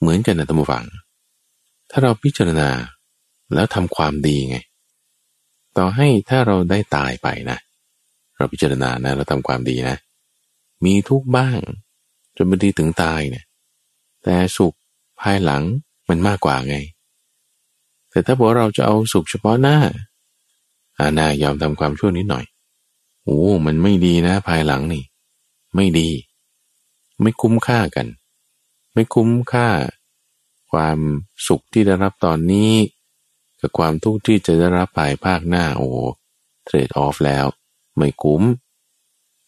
[0.00, 0.84] เหมือนกันนะตัมบูฟัง
[1.90, 2.70] ถ้าเราพิจารณา
[3.54, 4.56] แล้วทำความดีไง
[5.76, 9.96] ต่อให้ถ้าเราได้ตายไปนะเราพิจารณานะเราทำความดีนะ
[10.84, 11.58] มีทุกบ้าง
[12.36, 13.44] จนบางทีถึงตายเนี่ย
[14.22, 14.74] แต่สุข
[15.20, 15.62] ภายหลัง
[16.08, 16.76] มันมากกว่าไง
[18.10, 19.78] แต่ถ้าบอกเราจะเอาสุขเฉพาะหน้า
[20.98, 22.44] อาณายอมทำความชั่วนิดหน่อย
[23.24, 25.02] โอ้มันไม่ดีนะ ภายหลังนี่
[25.74, 26.10] ไม่ดี
[27.20, 28.06] ไม่คุ้มค่ากัน
[28.92, 29.68] ไม่คุ้มค่า
[30.72, 30.98] ความ
[31.48, 32.72] สุขที่ได้รับตอนนี้
[33.60, 35.88] กับความทุกข์ที่จะได้รับภายภาคหน้าโอ้
[36.64, 37.46] เทรดออฟแล้ว
[37.96, 38.42] ไม่คุ้ม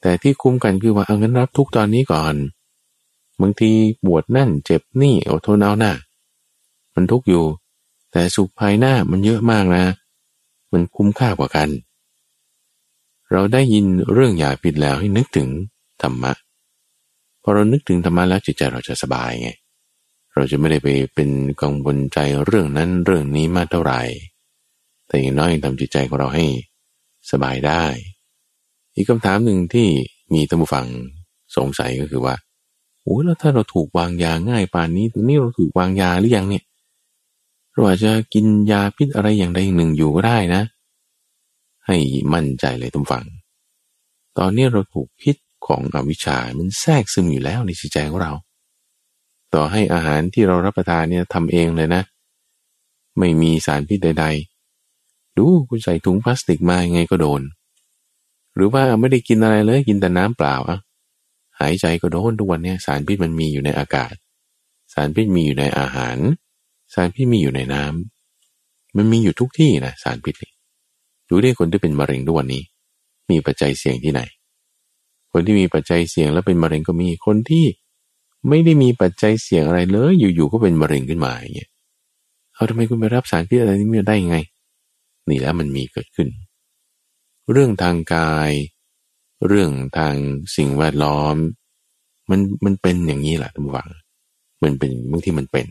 [0.00, 2.34] แต่ที่คุ้มกันคือว่าเอาเงินรับทุกตอนนี้ก่อน
[3.40, 3.70] บางที
[4.04, 5.92] ปวดนั่นเจ็บนี่อดทนเอาหน้า
[6.94, 7.44] มันทุกอยู่
[8.12, 9.84] แต่สุขภายหน้ามันเยอะมากนะ
[10.72, 11.68] มันคุ้มค่ากว่ากัน
[13.32, 15.48] เราได้ยินเรื่องยาพิษแล้วให้นึกถึง
[16.02, 16.32] ธรรมะ
[17.42, 19.50] พอเรานึกถึงธรรมะแล้วจิตใจเราจะสบายไง
[20.34, 21.30] เราจะไม่ได้ไปเป็น
[21.62, 24.00] กังวลใจเรื่องนั้นเรื่องนี้มากเท่าไหร่
[25.06, 26.46] แต่อย่างน้อยทำจิตใจของเราให้
[27.30, 27.84] สบายได้
[28.94, 29.88] อีกคำถามหนึ่งที่
[30.32, 30.86] มีท่านผู้ฟัง
[31.56, 32.34] สงสัยก็คือว่า
[33.02, 36.64] โอ้แล้วถ้าเราถูกวางยาง่ายป่านนี้ตอนนี้เราถูกวางยาหรือยังเนี่ย
[37.72, 40.62] เราอาจจะกินยาพิษอะไรอย่างใดอย่างหนึ่งอยู่ก็ได้นะ
[41.86, 41.96] ให้
[42.32, 43.24] มั่นใจเลยทุกฝัง
[44.38, 45.36] ตอนนี้เราถูกพิษ
[45.66, 48.32] ของอวิชชา มันแทรกซึมอยู่แล้วในจิตใจของเรา
[49.54, 52.02] ต่อให้อาหารที่เรารับประทานเนี่ยทำเองเลยนะ
[53.18, 54.26] ไม่มีสารพิษใด
[54.80, 57.42] ๆ ดูคุณใส่ถุงพลาสติกมายังไงก็โดน
[58.54, 60.78] หรือว่าไม่ได้กินอะไรเลยกินแต่น้ำเปล่าอะ
[61.60, 64.14] หายใจก็โดนทุกวันเนี้สารพิษมันมีอยู่ในอากาศ
[64.92, 66.16] สารพิษมีอยู่ในอาหาร
[66.94, 70.34] สารพิษมีอยู่ในน้ำมันมีอยู่ทุกที่นะสารพิษ
[71.28, 72.62] ดูได้คนที่เป็นมะเร็งทุกวันนี้
[73.30, 74.20] มีปัจจัยเสี่ยงที่ไหน
[75.32, 77.66] คนที่มีปัจจัยเสี่ยงแล้วเป็นมะเร็งก็มีคนที่
[78.48, 81.70] ไม่ได้มีปัจจัยเสี่ยงอะไรเลย อยู่ๆก็เป็นมะเร็งขึ้นมาอย่างเงี้ย
[82.54, 84.36] เอาทำไมคุณไปรับสารพิษอะไรนี้ไม่ได้ยังไง
[85.28, 86.28] นี่แล้วมันมีเกิดขึ้น
[87.52, 88.50] เรื่องทางกาย
[89.46, 90.14] เรื่องทาง
[90.56, 91.36] สิ่งแวดล้อม
[92.30, 93.90] มันมันเป็นอย่างนี้แหละทุกฝัง
[94.62, 95.66] มันเป็นบางที่มันเป็น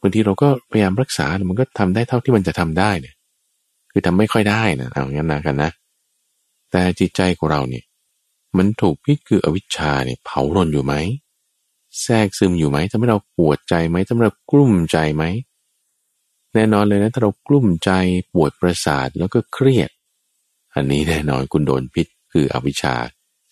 [0.00, 3.14] บางทีเราก็พยายามรักษามันก็ทำได้เท่าที่มันจะทำได้เนี่ย
[3.90, 5.70] คือทำไม่ค่อยได้นะเอางั้นนะกันนะ
[6.70, 7.84] แต่จิตใจของเราเนี่ย
[8.56, 10.94] มันถูกพิษคืออวิชชาเนี่ยเผารนอยู่ไหม
[12.02, 15.24] แทรกซึมอยู่ไหมทำให้เราปวดใจไหมทำให้เรากลุ้มใจไหม
[16.54, 17.90] แน่นอนเลยนะถ้าเรากลุ้มใจ
[18.32, 19.90] ปวดประสาทแล้วก็เครียด
[20.76, 22.94] อันนี้แน่นอนคุณโดนพิษคืออวิชชา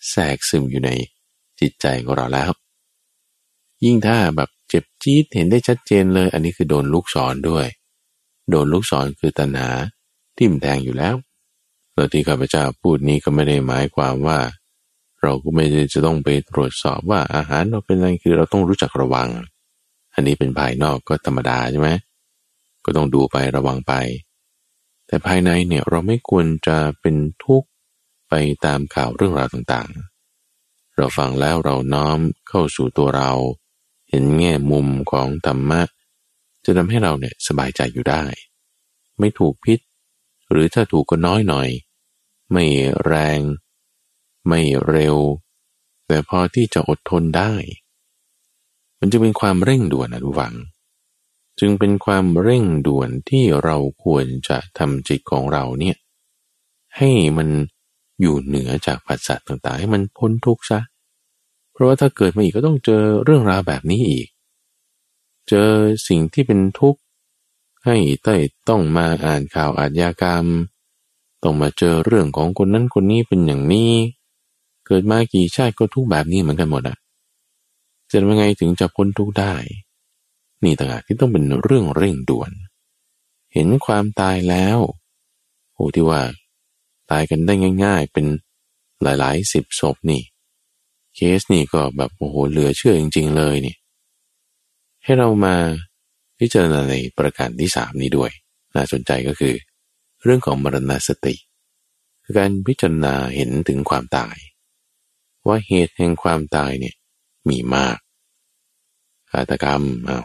[0.09, 0.91] แทรกซึมอยู่ใน
[1.59, 2.51] จิตใจของเราแล้ว
[3.85, 7.65] ยิ่งถ้าแบบเจ็บจี๊ดเห็นได้ชัดเจนเลย อันนี้คือโดนลูกศรด้วย
[8.49, 9.69] โดนลูกศรคือตัณหา
[10.37, 11.15] ทิ่มแทงอยู่แล้ว
[11.93, 14.39] แล้วที่ข้าพเจ้าพูดนี้ก็ไม่ได้หมายความว่า
[15.21, 19.29] เราก็ไม่ได้จะต้องไปตรวจสอบว่าอาหารเราเป็นอะไรคือเราต้องรู้จักระวัง
[20.13, 21.89] อันนี้เป็นภายนอกก็ธรรมดาใช่ไหม
[22.85, 23.93] ก็ต้องดูไประวังไป
[25.07, 27.69] แต่ภายในเนี่ยเราไม่ควรจะเป็นทุกข์
[28.29, 28.33] ไป
[28.65, 33.31] ตามข่าวเรื่องราวต่างๆ เราฟังแล้วเราน้อมเข้าสู่ตัวเรา
[34.09, 35.81] เห็นแง่มุมของธรรมะ
[36.65, 38.23] จะทำให้เราเนี่ยสบายใจอยู่ได้
[39.19, 39.79] ไม่ถูกพิษ
[40.51, 41.69] หรือถ้าถูกก็น้อยหน่อย
[42.51, 42.65] ไม่
[43.05, 43.41] แรง
[44.47, 45.17] ไม่เร็ว
[46.07, 47.53] แต่พอที่จะอดทนได้
[48.99, 50.55] มันจะเป็นความเร่งด่วนนะทุกฝัง
[51.59, 55.95] จึงเป็นความเร่งด่วนที่เราควรจะทำจิตของเราเนี่ย
[56.97, 57.49] ให้มัน
[58.21, 60.79] อยู่เหนือจากปัจจัยต่างๆ ให้มันพ้นทุกข์ซะ
[61.71, 64.27] เพราะว่าถ้าเกิดมาอีกก็ต้องเจอเรื่องราวแบบนี้อีก
[65.49, 65.69] เจอ
[66.07, 66.99] สิ่งที่เป็นทุกข์
[67.85, 67.95] ให้
[68.27, 68.35] ต้
[68.69, 70.45] ต้องมาอ่านข่าวอาชญากรรม
[71.43, 73.91] ต้องมาเจอเรื่องของคนนั้นคนนี้เป็นอย่างนี้
[74.85, 76.97] เกิดมากี่ชาติก็ทุกแบบนี้เหมือนกันหมดอะ
[78.09, 79.53] จะทำยังไงถึงจะพ้นทุกข์ได้
[80.65, 82.51] นี่ต่างหากที่ต้องเป็นเรื่องเร่งด่วน
[83.53, 84.79] เห็นความตายแล้ว
[85.73, 86.21] โอ้ที่ว่า
[87.11, 87.53] ตายกันได้
[87.83, 88.25] ง่าย ๆ เป็น
[89.03, 90.21] หลายๆสิบศพนี่
[91.15, 93.75] เคสนี่ก็แบบโอ้โหเหลือเชื่อจริง ๆ เลยนี่
[95.03, 95.55] ให้เรามา
[96.39, 98.31] พิจารณาในประการที่สามนี้ด้วย
[98.75, 99.53] น่าสนใจก็คือ
[100.23, 101.35] เรื่องของมรณสติ
[102.23, 104.35] คือการพิจารณาเห็นถึงความตาย
[105.47, 106.95] ว่าเหตุแห่งความตายเนี่ย
[107.49, 107.97] มีมาก
[109.31, 110.19] ฆาตกรรมเอา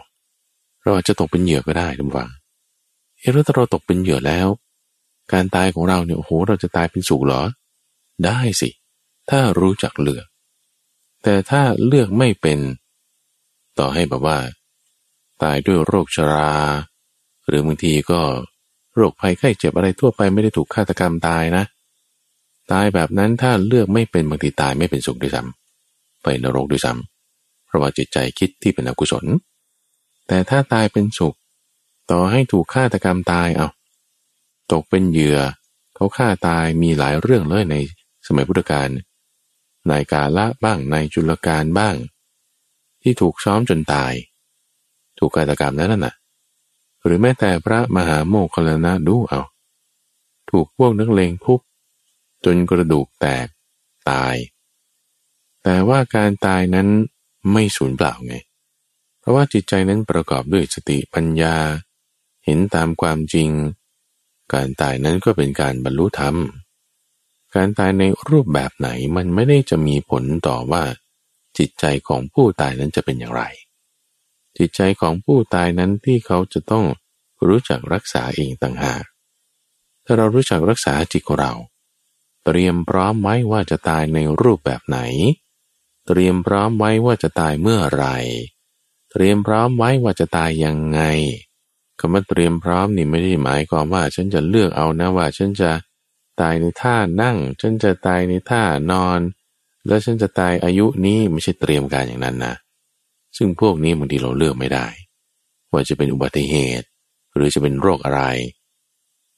[0.82, 2.30] เราอาจจะตกเป็นเหยื่อก็ได้ทุกฝัง
[3.18, 4.48] เออถ้าเราตกเป็นเหยื่อแล้ว
[5.32, 7.42] การตายของเราเนี่ยโอ้โหเราจะตายเป็นสุขเหรอ
[8.24, 8.70] ได้สิ
[9.30, 10.26] ถ้ารู้จักเลือก
[11.22, 12.58] แต่ถ้าเลือกไม่เป็น
[13.78, 14.38] ต่อให้แบบว่า
[15.42, 16.52] ตายด้วยโรคชรา
[17.46, 18.20] หรือบางทีก็
[18.94, 21.64] โรคภัยไข้เจ็บอะไรทั่วไปไม่ได้ถูกฆาตกรรมตายนะ
[22.72, 29.24] ตายแบบนั้นถ้าเลือกไม่เป็นบางทีตายไม่เป็นสุขด้วยซ้ำไปนรกด้วยซ้ำเพราะว่าจิตใจคิดที่เป็นอกุศล
[30.32, 31.36] แต่ถ้าตายเป็นสุข
[32.10, 33.68] ต่อให้ถูกฆาตกรรมตายเอา
[34.72, 35.38] ตกเป็นเหยื่อ
[35.94, 37.76] เขาฆ่าตายมีหลายเรื่องเลยใน
[38.26, 38.88] สมัยพุทธกาล
[39.90, 41.94] นายกาละบ้างนายจุลการบ้าง
[43.02, 44.12] ที่ถูกซ้อมจนตาย
[45.18, 46.14] ถูกฆาตกรรมนั้นน่ะ
[47.04, 49.40] หรือแม้แต่พระมหาโมคคลนะดูเอา
[50.50, 51.60] ถูกพวกนักเลงทุบ
[52.44, 53.46] จนกระดูกแตก
[54.10, 54.34] ตาย
[55.62, 56.88] แต่ว่าการตายนั้น
[57.52, 58.36] ไม่สูญเปล่าไง
[59.20, 61.56] เพราะว่าจิตใจนั้นประกอบด้วยสติปัญญา
[62.44, 63.50] เห็นตามความจริง
[64.52, 66.36] การตายนั้นก็เป็นการบรรลุธรรม
[67.54, 70.84] การตายในรูปแบบไหนมันไม่ได้จะมีผลต่อว่า
[71.58, 73.42] จิตใจของผู้ตายนั้นจะเป็นอย่างไร
[74.58, 76.84] จิตใจของผู้ตายนั้นที่เขาจะต้อง
[77.46, 79.04] รู้จักรักษาเองต่างหาก
[80.04, 81.52] ถ้าเรารู้จักรักษาจิตของเรา
[82.44, 84.98] เตรียมพร้อมไว้ว่าจะตายในรูปแบบไหน
[86.06, 88.06] เตรียมพร้อมไว้ว่าจะตายเมื่อไร
[89.12, 91.00] เตรียมพร้อมไว้ว่าจะตายยังไง
[91.98, 95.70] คำว่าเตรียมพร้อมนี่ไม่ได้หมายความว่า ฉันจะเลือกเอานะว่า ฉันจะ
[96.40, 99.20] ตายในท่านั่ง ฉันจะตายในท่านอน
[99.86, 102.54] แล้วฉันจะตายอายุนี้ไม่ใช่เตรียมการอย่างนั้นนะ
[103.36, 104.86] ซึ่งพวกนี้บางทีเราเลือกไม่ได้
[105.72, 106.86] ว่าจะเป็นอุบัติเหตุ
[107.34, 108.22] หรือจะเป็นโรคอะไร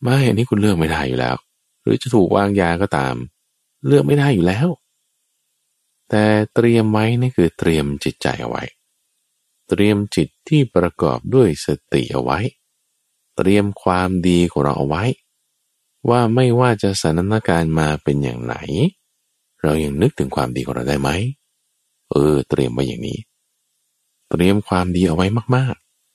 [0.02, 1.36] ไม่อันนี้คุณเลือกไม่ได้อยู่แล้ว
[1.82, 3.14] หรือจะถูกวางยาก็ตาม
[3.86, 4.68] เลือกไม่ได้อยู่แล้ว
[6.10, 8.62] แต่เตรียมไว้นี่คือเตรียมจิตใจเอาไว้
[9.74, 12.38] เตรียมจิตที่ประกอบด้วยสติเอาไว้
[13.36, 15.04] เตรียมความดีของเราเอาไว้
[16.08, 18.56] ว่าไม่ว่าจะสถานการณ์มาเป็นอย่างไหน
[19.62, 21.10] เรายังนึกถึงความดีของเราได้ไหม
[22.10, 23.18] เออ เตรียมไว้อย่างนี้
[24.30, 25.74] เตรียมความดีเอาไว้มาก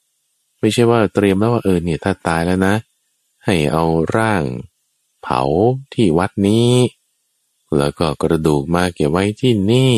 [0.10, 2.76] ๆ ไม่ใช่ว่าเตรียมแล้วว่าเออเนี่ยถ้าตายแล้วนะ
[3.46, 3.84] ให้เอา
[4.16, 4.44] ร่าง
[5.22, 5.42] เผา
[5.94, 6.72] ที่วัดนี้
[7.78, 9.96] แล้วก็กระดูกมาเก็บไว้ที่นี่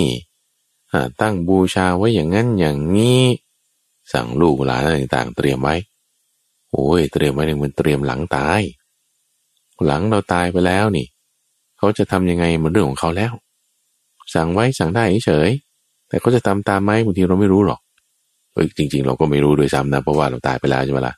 [1.21, 3.21] ตั้งบูชาไว้อย่างนั้นอย่างนี้
[4.13, 5.75] สั่งลูกหลานอะไรต่างๆ เตรียมไว้
[6.71, 8.61] โอ้ยเตรียมไว้เนี่ยมันเตรียมหลังตาย
[9.85, 11.07] หลังเราตายไปแล้วนี่
[11.77, 13.33] เขาจะทำยังไงมันเรื่องของเขาแล้ว
[14.33, 15.49] สั่งไว้สั่งได้เฉย
[16.09, 17.79] แต่เขาจะทำตามไหมบางทีเราไม่รู้หรอก
[18.77, 21.15] จริง ๆ เราก็ไม่รู้ด้วยซ้ำนะเพราะว่าเราตายไปแล้วใช่ไหมละ่ะ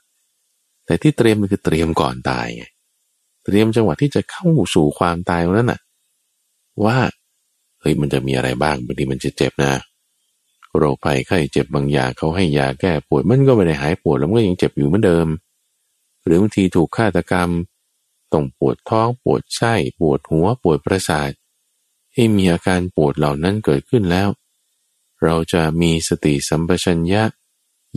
[0.85, 2.63] แต่ที่เตรียมมันคือเตรียมก่อนตายไง
[3.45, 5.79] เตรียมจังหวะที่จะเข้าสู่ความตายนั้นน่ะ
[6.85, 6.97] ว่า
[7.81, 9.71] เฮ้ยมันจะมีอะไรบ้างบางทีมันจะเจ็บนะ
[10.77, 15.27] โรคภัยไข้เจ็บบางอย่างเขาให้ยาแก้ปวด มันก็ไม่ได้หายปวดแล้วมันก็ยังเจ็บอยู่เหมือนเดิม
[16.23, 17.49] หรือบางทีถูกฆาตกรรม
[18.33, 21.31] ต้องปวดท้องปวดไส้ปวดหัวปวดประสาท
[22.13, 24.29] ให้มีอาการปวดเหล่านั้นเกิดขึ้นแล้ว
[25.23, 27.23] เราจะมีสติสัมปชัญญะ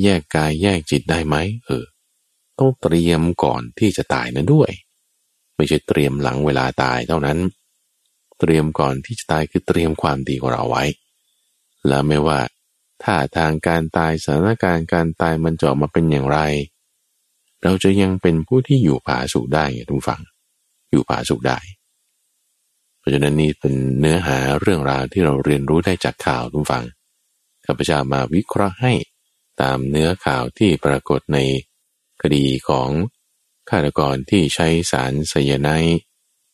[0.03, 1.85] แยกกายแยกจิตได้ไหมเออ
[2.59, 4.71] ต้องเตรียมก่อนที่จะตายนั้นด้วย
[5.57, 7.39] ไม่ใช่เตรียมหลังเวลาตายเท่านั้น
[8.41, 10.85] เตรียมก่อนที่จะตายคือเตรียมความดีของเราไว้
[11.89, 12.39] แล้วไม่ว่า
[13.05, 16.39] ถ้าทางการตายสถานการณ์การตายมันจะออกมาเป็นอย่างไร
[17.63, 20.23] เราจะยังเป็นผู้ที่อยู่ผาสุขได้ไงทุกฝั่ง
[20.91, 21.59] อยู่ผาสุขได้
[22.99, 26.85] เพราะฉะนั้นนี่เป็นเนื้อหาเรื่องราวที่เราเรียนรู้ได้จากข่าวทุกฝั่ง
[27.67, 28.93] ข้าพเจ้ามาวิเคราะห์ให้
[29.63, 31.39] ตามเนื้อข่าวที่ปรากฏใน
[32.23, 32.89] คดีของ
[33.71, 35.69] ฆาตกรที่ใช้สารไซยาไน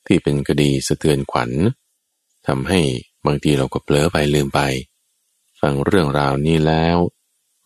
[0.07, 1.51] ที่เป็นคดีสะเทือนขวัญ
[2.47, 2.81] ทำให้
[3.27, 4.61] บางทีเราก็เผลอไปลืมไป
[5.61, 6.97] ฟังเรื่องราวนี้แล้ว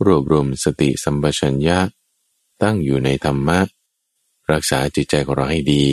[0.05, 1.79] รวบรวมสติสัมปชัญญะ
[2.63, 3.61] ตั้งอยู่ในธรรมะ
[4.53, 5.87] รักษาจิตใจของเราให้ดี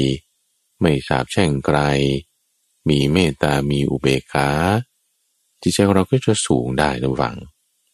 [0.81, 1.79] ไม่สาบแช่งไกล
[2.89, 4.49] มีเมตตา มีอุเบกขา
[5.61, 7.35] จิตใจของเราก็จะสูงได้ระวัง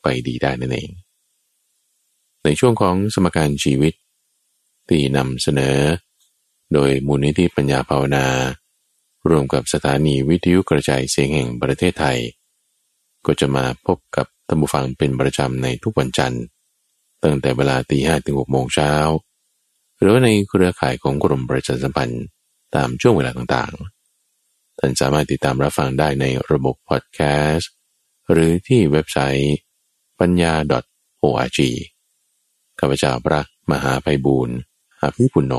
[0.01, 0.89] ไปดีได้นั่นเอง
[2.43, 3.93] ในช่วงของสมการชีวิต
[4.89, 5.77] ที่นำเสนอ
[6.73, 8.25] โดยมูลนิธิปัญญาภาวนา
[9.29, 12.19] รวมกับสถานีวิทยุกระจายเสียงแห่งประเทศไทย
[13.27, 16.43] ก็จะมาพบกับท่านผู้ฟังเป็นประจำในทุกวันจันทร์
[17.23, 18.93] ตั้งแต่เวลาตีห้ถึงหกโมงเช้า
[19.99, 22.23] หรือในเครือข่ายของกรมประชาสัมพันธ์
[22.75, 27.19] ตามช่วงเวลาต่างๆ ท่านสามารถติดตามรับฟังได้ในระบบพอดแค
[27.51, 27.71] สต์
[28.31, 29.57] หรือที่เว็บไซต์
[30.19, 30.53] ปัญญา
[31.23, 31.59] .org
[32.79, 34.57] ข้าพเจ้าพระมหาไพบูรณ์
[35.01, 35.53] อาภิปุณโญ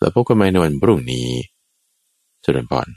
[0.00, 1.28] แล้วพบกันใหม่ในวันพรุ่งนี้
[2.42, 2.88] เจริญพร